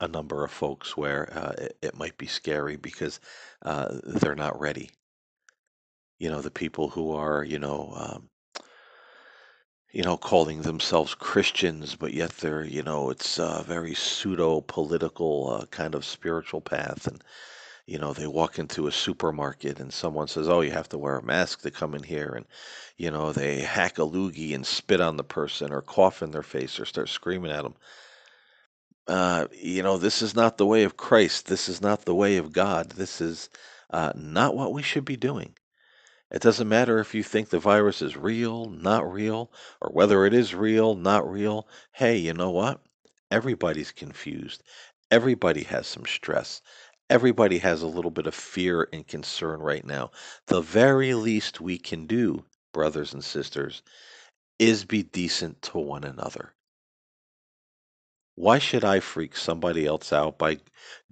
a 0.00 0.08
number 0.08 0.44
of 0.44 0.50
folks 0.50 0.96
where 0.96 1.28
uh, 1.36 1.52
it, 1.58 1.78
it, 1.82 1.98
might 1.98 2.16
be 2.18 2.26
scary 2.26 2.76
because 2.76 3.20
uh, 3.62 3.98
they're 4.04 4.34
not 4.34 4.60
ready 4.60 4.90
you 6.18 6.28
know, 6.30 6.40
the 6.40 6.50
people 6.50 6.88
who 6.88 7.12
are, 7.12 7.44
you 7.44 7.58
know, 7.58 7.92
um, 7.96 8.28
you 9.92 10.02
know, 10.02 10.16
calling 10.16 10.62
themselves 10.62 11.14
Christians, 11.14 11.94
but 11.96 12.12
yet 12.12 12.30
they're, 12.38 12.64
you 12.64 12.82
know, 12.82 13.10
it's 13.10 13.38
a 13.38 13.64
very 13.66 13.94
pseudo 13.94 14.60
political 14.60 15.50
uh, 15.50 15.66
kind 15.66 15.94
of 15.94 16.04
spiritual 16.04 16.60
path. 16.60 17.06
And, 17.06 17.22
you 17.86 17.98
know, 17.98 18.12
they 18.12 18.26
walk 18.26 18.58
into 18.58 18.86
a 18.86 18.92
supermarket 18.92 19.80
and 19.80 19.92
someone 19.92 20.28
says, 20.28 20.48
oh, 20.48 20.60
you 20.60 20.72
have 20.72 20.90
to 20.90 20.98
wear 20.98 21.16
a 21.16 21.22
mask 21.22 21.62
to 21.62 21.70
come 21.70 21.94
in 21.94 22.02
here. 22.02 22.34
And, 22.36 22.46
you 22.98 23.10
know, 23.10 23.32
they 23.32 23.60
hack 23.60 23.98
a 23.98 24.02
loogie 24.02 24.54
and 24.54 24.66
spit 24.66 25.00
on 25.00 25.16
the 25.16 25.24
person 25.24 25.72
or 25.72 25.80
cough 25.80 26.22
in 26.22 26.32
their 26.32 26.42
face 26.42 26.78
or 26.78 26.84
start 26.84 27.08
screaming 27.08 27.52
at 27.52 27.62
them. 27.62 27.74
Uh, 29.08 29.48
you 29.52 29.82
know, 29.82 29.96
this 29.96 30.20
is 30.22 30.36
not 30.36 30.58
the 30.58 30.66
way 30.66 30.84
of 30.84 30.96
Christ. 30.96 31.46
This 31.46 31.68
is 31.68 31.80
not 31.80 32.04
the 32.04 32.14
way 32.14 32.36
of 32.36 32.52
God. 32.52 32.90
This 32.90 33.20
is 33.20 33.48
uh, 33.90 34.12
not 34.14 34.54
what 34.54 34.72
we 34.72 34.82
should 34.82 35.04
be 35.04 35.16
doing. 35.16 35.54
It 36.30 36.42
doesn't 36.42 36.68
matter 36.68 36.98
if 36.98 37.14
you 37.14 37.22
think 37.22 37.48
the 37.48 37.58
virus 37.58 38.02
is 38.02 38.16
real, 38.16 38.66
not 38.66 39.10
real, 39.10 39.50
or 39.80 39.90
whether 39.90 40.26
it 40.26 40.34
is 40.34 40.54
real, 40.54 40.94
not 40.94 41.28
real. 41.28 41.66
Hey, 41.92 42.18
you 42.18 42.34
know 42.34 42.50
what? 42.50 42.82
Everybody's 43.30 43.92
confused. 43.92 44.62
Everybody 45.10 45.64
has 45.64 45.86
some 45.86 46.04
stress. 46.04 46.60
Everybody 47.08 47.58
has 47.58 47.80
a 47.80 47.86
little 47.86 48.10
bit 48.10 48.26
of 48.26 48.34
fear 48.34 48.88
and 48.92 49.06
concern 49.06 49.60
right 49.60 49.86
now. 49.86 50.10
The 50.48 50.60
very 50.60 51.14
least 51.14 51.62
we 51.62 51.78
can 51.78 52.06
do, 52.06 52.44
brothers 52.74 53.14
and 53.14 53.24
sisters, 53.24 53.82
is 54.58 54.84
be 54.84 55.02
decent 55.02 55.62
to 55.62 55.78
one 55.78 56.04
another. 56.04 56.52
Why 58.38 58.60
should 58.60 58.84
I 58.84 59.00
freak 59.00 59.34
somebody 59.34 59.84
else 59.84 60.12
out 60.12 60.38
by 60.38 60.58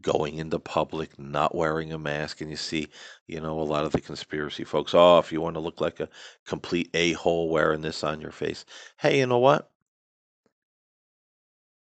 going 0.00 0.38
into 0.38 0.60
public, 0.60 1.18
not 1.18 1.56
wearing 1.56 1.92
a 1.92 1.98
mask? 1.98 2.40
And 2.40 2.48
you 2.48 2.56
see, 2.56 2.86
you 3.26 3.40
know, 3.40 3.58
a 3.60 3.62
lot 3.64 3.84
of 3.84 3.90
the 3.90 4.00
conspiracy 4.00 4.62
folks, 4.62 4.94
oh, 4.94 5.18
if 5.18 5.32
you 5.32 5.40
want 5.40 5.54
to 5.54 5.60
look 5.60 5.80
like 5.80 5.98
a 5.98 6.08
complete 6.46 6.88
a 6.94 7.14
hole 7.14 7.50
wearing 7.50 7.80
this 7.80 8.04
on 8.04 8.20
your 8.20 8.30
face. 8.30 8.64
Hey, 8.98 9.18
you 9.18 9.26
know 9.26 9.40
what? 9.40 9.72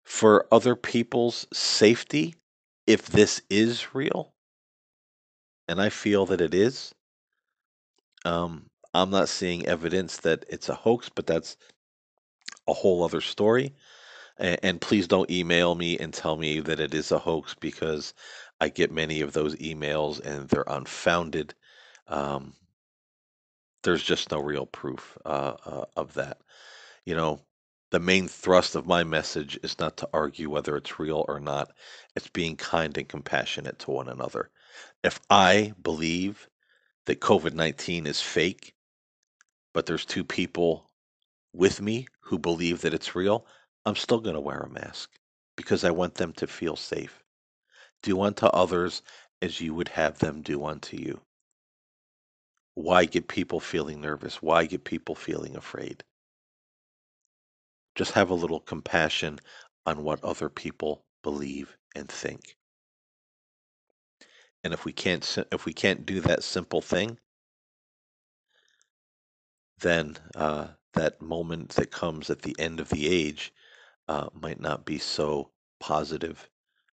For 0.04 0.46
other 0.52 0.76
people's 0.76 1.48
safety, 1.52 2.36
if 2.86 3.06
this 3.06 3.42
is 3.50 3.96
real, 3.96 4.32
and 5.66 5.82
I 5.82 5.88
feel 5.88 6.24
that 6.26 6.40
it 6.40 6.54
is, 6.54 6.94
um, 8.24 8.66
I'm 8.94 9.10
not 9.10 9.28
seeing 9.28 9.66
evidence 9.66 10.18
that 10.18 10.44
it's 10.48 10.68
a 10.68 10.74
hoax, 10.74 11.08
but 11.08 11.26
that's 11.26 11.56
a 12.68 12.72
whole 12.72 13.02
other 13.02 13.20
story. 13.20 13.74
And, 14.38 14.58
and 14.62 14.80
please 14.80 15.08
don't 15.08 15.30
email 15.30 15.74
me 15.74 15.98
and 15.98 16.12
tell 16.12 16.36
me 16.36 16.60
that 16.60 16.80
it 16.80 16.94
is 16.94 17.12
a 17.12 17.18
hoax 17.18 17.54
because 17.54 18.14
I 18.60 18.68
get 18.68 18.92
many 18.92 19.20
of 19.20 19.32
those 19.32 19.56
emails 19.56 20.20
and 20.20 20.48
they're 20.48 20.64
unfounded. 20.66 21.54
Um, 22.08 22.54
there's 23.82 24.02
just 24.02 24.30
no 24.30 24.40
real 24.40 24.66
proof 24.66 25.18
uh, 25.24 25.54
uh, 25.64 25.84
of 25.96 26.14
that. 26.14 26.38
You 27.04 27.16
know, 27.16 27.40
the 27.90 27.98
main 27.98 28.28
thrust 28.28 28.74
of 28.74 28.86
my 28.86 29.04
message 29.04 29.58
is 29.62 29.78
not 29.78 29.98
to 29.98 30.08
argue 30.14 30.48
whether 30.48 30.76
it's 30.76 30.98
real 30.98 31.24
or 31.28 31.40
not. 31.40 31.72
It's 32.16 32.28
being 32.28 32.56
kind 32.56 32.96
and 32.96 33.08
compassionate 33.08 33.78
to 33.80 33.90
one 33.90 34.08
another. 34.08 34.50
If 35.02 35.20
I 35.28 35.74
believe 35.82 36.48
that 37.06 37.20
COVID 37.20 37.52
19 37.52 38.06
is 38.06 38.20
fake, 38.20 38.74
but 39.74 39.86
there's 39.86 40.04
two 40.04 40.24
people 40.24 40.90
with 41.52 41.80
me 41.80 42.06
who 42.20 42.38
believe 42.38 42.80
that 42.82 42.94
it's 42.94 43.14
real, 43.14 43.46
I'm 43.84 43.96
still 43.96 44.20
going 44.20 44.34
to 44.34 44.40
wear 44.40 44.60
a 44.60 44.68
mask 44.68 45.10
because 45.56 45.84
I 45.84 45.90
want 45.90 46.14
them 46.14 46.32
to 46.34 46.46
feel 46.46 46.76
safe. 46.76 47.22
Do 48.02 48.22
unto 48.22 48.46
others 48.46 49.02
as 49.40 49.60
you 49.60 49.74
would 49.74 49.88
have 49.88 50.18
them 50.18 50.42
do 50.42 50.64
unto 50.64 50.96
you. 50.96 51.20
Why 52.74 53.04
get 53.04 53.28
people 53.28 53.60
feeling 53.60 54.00
nervous? 54.00 54.40
Why 54.40 54.66
get 54.66 54.84
people 54.84 55.14
feeling 55.14 55.56
afraid? 55.56 56.04
Just 57.94 58.12
have 58.12 58.30
a 58.30 58.34
little 58.34 58.60
compassion 58.60 59.38
on 59.84 60.04
what 60.04 60.22
other 60.24 60.48
people 60.48 61.04
believe 61.22 61.76
and 61.94 62.08
think. 62.08 62.56
And 64.64 64.72
if 64.72 64.84
we 64.84 64.92
can't 64.92 65.38
if 65.50 65.64
we 65.64 65.72
can't 65.72 66.06
do 66.06 66.20
that 66.20 66.44
simple 66.44 66.80
thing, 66.80 67.18
then 69.80 70.16
uh, 70.36 70.68
that 70.94 71.20
moment 71.20 71.70
that 71.70 71.90
comes 71.90 72.30
at 72.30 72.42
the 72.42 72.54
end 72.58 72.78
of 72.78 72.88
the 72.88 73.08
age 73.08 73.52
uh, 74.08 74.28
might 74.34 74.60
not 74.60 74.84
be 74.84 74.98
so 74.98 75.50
positive 75.80 76.48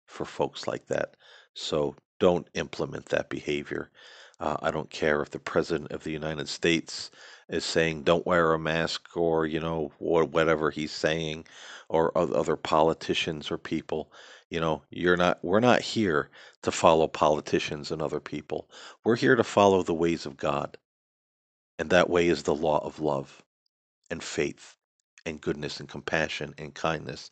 for 0.05 0.25
folks 0.25 0.67
like 0.67 0.87
that. 0.87 1.15
So 1.53 1.95
don't 2.19 2.47
implement 2.53 3.07
that 3.07 3.29
behavior. 3.29 3.91
Uh, 4.39 4.57
I 4.61 4.71
don't 4.71 4.89
care 4.89 5.21
if 5.21 5.31
the 5.31 5.39
president 5.39 5.91
of 5.91 6.03
the 6.03 6.11
United 6.11 6.47
States 6.49 7.11
is 7.49 7.65
saying 7.65 8.03
don't 8.03 8.25
wear 8.25 8.53
a 8.53 8.59
mask 8.59 9.15
or 9.17 9.45
you 9.45 9.59
know 9.59 9.91
whatever 9.99 10.69
he's 10.71 10.91
saying 10.91 11.45
or 11.89 12.15
other 12.17 12.55
politicians 12.55 13.49
or 13.51 13.57
people 13.57 14.11
you 14.49 14.59
know 14.59 14.81
you're 14.89 15.17
not 15.17 15.39
we're 15.43 15.59
not 15.59 15.81
here 15.81 16.29
to 16.63 16.71
follow 16.71 17.07
politicians 17.07 17.91
and 17.91 18.01
other 18.01 18.19
people 18.19 18.69
we're 19.03 19.15
here 19.15 19.35
to 19.35 19.43
follow 19.43 19.83
the 19.83 19.93
ways 19.93 20.25
of 20.25 20.37
god 20.37 20.77
and 21.79 21.89
that 21.89 22.09
way 22.09 22.27
is 22.27 22.43
the 22.43 22.55
law 22.55 22.79
of 22.85 22.99
love 22.99 23.43
and 24.11 24.23
faith 24.23 24.76
and 25.27 25.41
goodness 25.41 25.79
and 25.79 25.89
compassion 25.89 26.53
and 26.57 26.73
kindness 26.73 27.29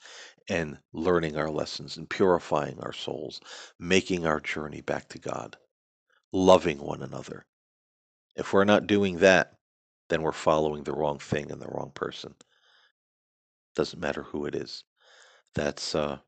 and 0.50 0.78
learning 0.94 1.38
our 1.38 1.50
lessons 1.50 1.98
and 1.98 2.10
purifying 2.10 2.80
our 2.82 2.94
souls, 2.94 3.40
making 3.80 4.28
our 4.28 4.40
journey 4.42 4.82
back 4.82 5.08
to 5.10 5.20
God, 5.20 5.58
loving 6.34 6.80
one 6.80 7.02
another. 7.02 7.46
If 8.36 8.54
we're 8.54 8.66
not 8.66 8.88
doing 8.88 9.20
that, 9.20 9.54
then 10.10 10.22
we're 10.22 10.34
following 10.34 10.84
the 10.84 10.94
wrong 10.94 11.20
thing 11.20 11.52
and 11.52 11.62
the 11.62 11.70
wrong 11.70 11.92
person. 11.96 12.36
Doesn't 13.76 14.00
matter 14.00 14.24
who 14.24 14.46
it 14.46 14.56
is. 14.56 14.84
That's 15.56 15.96
uh, 15.96 16.20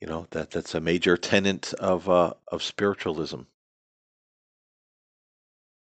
you 0.00 0.06
know 0.06 0.26
that 0.30 0.50
that's 0.50 0.74
a 0.74 0.80
major 0.80 1.16
tenet 1.16 1.72
of 1.74 2.08
uh, 2.08 2.34
of 2.48 2.62
spiritualism. 2.62 3.40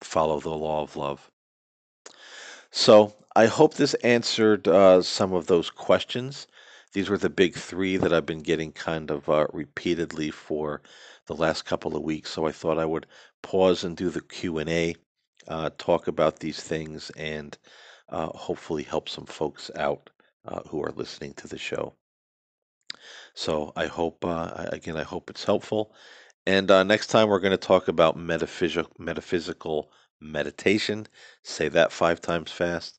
Follow 0.02 0.40
the 0.40 0.50
law 0.50 0.82
of 0.82 0.96
love. 0.96 1.30
So 2.74 3.12
I 3.36 3.46
hope 3.46 3.74
this 3.74 3.92
answered 4.02 4.66
uh, 4.66 5.02
some 5.02 5.34
of 5.34 5.46
those 5.46 5.68
questions. 5.68 6.46
These 6.94 7.10
were 7.10 7.18
the 7.18 7.28
big 7.28 7.54
three 7.54 7.98
that 7.98 8.14
I've 8.14 8.24
been 8.24 8.40
getting 8.40 8.72
kind 8.72 9.10
of 9.10 9.28
uh, 9.28 9.46
repeatedly 9.52 10.30
for 10.30 10.80
the 11.26 11.34
last 11.34 11.66
couple 11.66 11.94
of 11.94 12.02
weeks. 12.02 12.30
So 12.30 12.46
I 12.46 12.52
thought 12.52 12.78
I 12.78 12.86
would 12.86 13.06
pause 13.42 13.84
and 13.84 13.94
do 13.94 14.08
the 14.08 14.22
Q 14.22 14.56
and 14.56 14.70
A, 14.70 14.94
uh, 15.48 15.68
talk 15.76 16.08
about 16.08 16.38
these 16.38 16.62
things, 16.62 17.10
and 17.10 17.58
uh, 18.08 18.28
hopefully 18.28 18.84
help 18.84 19.10
some 19.10 19.26
folks 19.26 19.70
out 19.76 20.08
uh, 20.46 20.60
who 20.68 20.82
are 20.82 20.92
listening 20.92 21.34
to 21.34 21.48
the 21.48 21.58
show. 21.58 21.92
So 23.34 23.74
I 23.76 23.84
hope, 23.86 24.24
uh, 24.24 24.50
again, 24.72 24.96
I 24.96 25.02
hope 25.02 25.28
it's 25.28 25.44
helpful. 25.44 25.94
And 26.46 26.68
next 26.88 27.08
time 27.08 27.28
we're 27.28 27.38
going 27.38 27.50
to 27.50 27.56
talk 27.58 27.88
about 27.88 28.16
metaphysical 28.16 28.90
metaphysical 28.98 29.92
meditation. 30.22 31.06
Say 31.42 31.68
that 31.70 31.92
five 31.92 32.20
times 32.20 32.50
fast. 32.52 32.98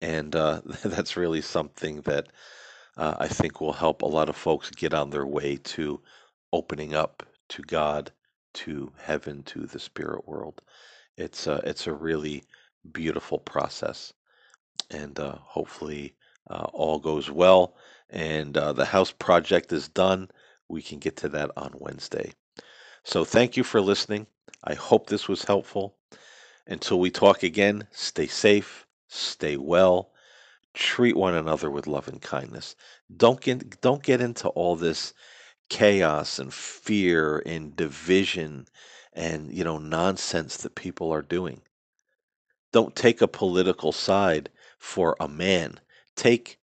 And 0.00 0.34
uh, 0.36 0.62
that's 0.84 1.16
really 1.16 1.42
something 1.42 2.02
that 2.02 2.28
uh, 2.96 3.14
I 3.18 3.28
think 3.28 3.60
will 3.60 3.72
help 3.72 4.02
a 4.02 4.06
lot 4.06 4.28
of 4.28 4.36
folks 4.36 4.70
get 4.70 4.94
on 4.94 5.10
their 5.10 5.26
way 5.26 5.56
to 5.56 6.00
opening 6.52 6.94
up 6.94 7.24
to 7.50 7.62
God, 7.62 8.12
to 8.54 8.92
heaven, 8.98 9.42
to 9.44 9.66
the 9.66 9.78
spirit 9.80 10.26
world. 10.28 10.62
It's 11.16 11.46
a, 11.46 11.60
it's 11.64 11.86
a 11.86 11.92
really 11.94 12.44
beautiful 12.92 13.38
process. 13.38 14.12
And 14.90 15.18
uh, 15.18 15.36
hopefully 15.40 16.14
uh, 16.50 16.66
all 16.72 16.98
goes 16.98 17.30
well. 17.30 17.76
And 18.10 18.56
uh, 18.56 18.72
the 18.72 18.84
house 18.84 19.12
project 19.12 19.72
is 19.72 19.88
done. 19.88 20.30
We 20.68 20.82
can 20.82 20.98
get 20.98 21.16
to 21.18 21.28
that 21.30 21.50
on 21.56 21.74
Wednesday. 21.78 22.32
So 23.04 23.24
thank 23.24 23.56
you 23.56 23.64
for 23.64 23.80
listening. 23.80 24.26
I 24.64 24.74
hope 24.74 25.08
this 25.08 25.28
was 25.28 25.44
helpful. 25.44 25.96
Until 26.66 26.98
we 26.98 27.10
talk 27.10 27.42
again, 27.42 27.88
stay 27.92 28.26
safe, 28.26 28.86
stay 29.08 29.56
well, 29.56 30.12
treat 30.72 31.14
one 31.14 31.34
another 31.34 31.70
with 31.70 31.86
love 31.86 32.08
and 32.08 32.22
kindness. 32.22 32.74
Don't 33.14 33.40
get 33.40 33.80
don't 33.80 34.02
get 34.02 34.20
into 34.20 34.48
all 34.48 34.74
this 34.74 35.12
chaos 35.68 36.38
and 36.38 36.52
fear 36.52 37.42
and 37.46 37.76
division 37.76 38.66
and 39.12 39.52
you 39.52 39.62
know 39.62 39.78
nonsense 39.78 40.56
that 40.58 40.74
people 40.74 41.12
are 41.12 41.22
doing. 41.22 41.62
Don't 42.72 42.96
take 42.96 43.20
a 43.20 43.28
political 43.28 43.92
side 43.92 44.50
for 44.78 45.16
a 45.20 45.28
man. 45.28 45.78
Take 46.16 46.58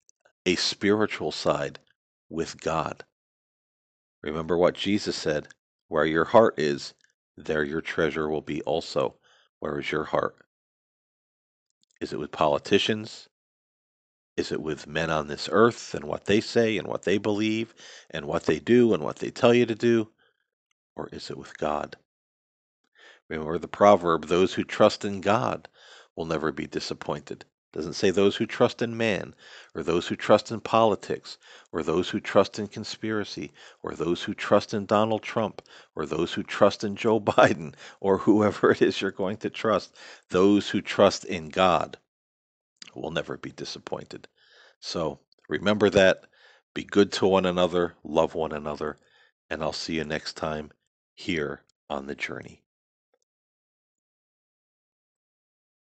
a 0.45 0.56
spiritual 0.56 1.32
side 1.32 1.80
with 2.30 2.62
God. 2.62 3.04
Remember 4.22 4.58
what 4.58 4.76
Jesus 4.76 5.16
said, 5.16 5.48
where 5.88 6.06
your 6.06 6.26
heart 6.26 6.58
is, 6.58 6.93
there 7.36 7.64
your 7.64 7.82
treasure 7.82 8.30
will 8.30 8.41
be 8.41 8.62
also. 8.62 9.16
Where 9.60 9.80
is 9.80 9.91
your 9.91 10.05
heart? 10.05 10.36
Is 11.99 12.14
it 12.14 12.20
with 12.20 12.32
politicians? 12.32 13.28
Is 14.38 14.51
it 14.51 14.62
with 14.62 14.86
men 14.88 15.10
on 15.10 15.28
this 15.28 15.49
earth 15.51 15.95
and 15.95 16.05
what 16.05 16.26
they 16.26 16.41
say 16.41 16.78
and 16.78 16.88
what 16.88 17.03
they 17.03 17.18
believe 17.18 17.74
and 18.12 18.26
what 18.28 18.43
they 18.43 18.60
do 18.60 18.93
and 18.93 19.03
what 19.03 19.18
they 19.18 19.32
tell 19.32 19.53
you 19.53 19.66
to 19.66 19.76
do? 19.76 20.10
Or 20.95 21.10
is 21.12 21.30
it 21.32 21.38
with 21.38 21.58
God? 21.58 21.95
Remember 23.30 23.58
the 23.58 23.68
proverb 23.68 24.28
those 24.28 24.53
who 24.53 24.64
trust 24.64 25.03
in 25.03 25.22
God 25.22 25.68
will 26.16 26.26
never 26.26 26.51
be 26.51 26.68
disappointed 26.68 27.45
doesn't 27.78 27.93
say 27.93 28.09
those 28.09 28.36
who 28.36 28.47
trust 28.47 28.82
in 28.82 28.97
man, 28.97 29.36
or 29.75 29.84
those 29.84 30.07
who 30.07 30.15
trust 30.15 30.51
in 30.51 30.59
politics, 30.59 31.38
or 31.71 31.84
those 31.84 32.09
who 32.09 32.19
trust 32.19 32.57
in 32.57 32.67
conspiracy, 32.67 33.51
or 33.84 33.93
those 33.93 34.23
who 34.23 34.34
trust 34.34 34.73
in 34.73 34.88
Donald 34.88 35.21
Trump, 35.21 35.61
or 35.95 36.07
those 36.07 36.34
who 36.34 36.41
trust 36.41 36.84
in 36.84 36.95
Joe 36.95 37.19
Biden, 37.21 37.75
or 37.99 38.17
whoever 38.17 38.71
it 38.71 38.82
is 38.82 38.99
you're 38.99 39.11
going 39.11 39.38
to 39.38 39.51
trust. 39.51 39.95
Those 40.32 40.71
who 40.71 40.82
trust 40.82 41.23
in 41.23 41.49
God 41.49 41.99
will 42.95 43.11
never 43.11 43.38
be 43.38 43.51
disappointed. 43.51 44.28
So 44.80 45.19
remember 45.47 45.91
that. 45.91 46.23
Be 46.73 46.84
good 46.84 47.11
to 47.13 47.28
one 47.28 47.45
another, 47.45 47.93
love 48.03 48.34
one 48.34 48.53
another, 48.53 48.97
and 49.51 49.61
I'll 49.61 49.71
see 49.71 49.97
you 49.97 50.03
next 50.03 50.34
time 50.34 50.71
here 51.13 51.61
on 51.91 52.07
the 52.07 52.15
journey. 52.15 52.63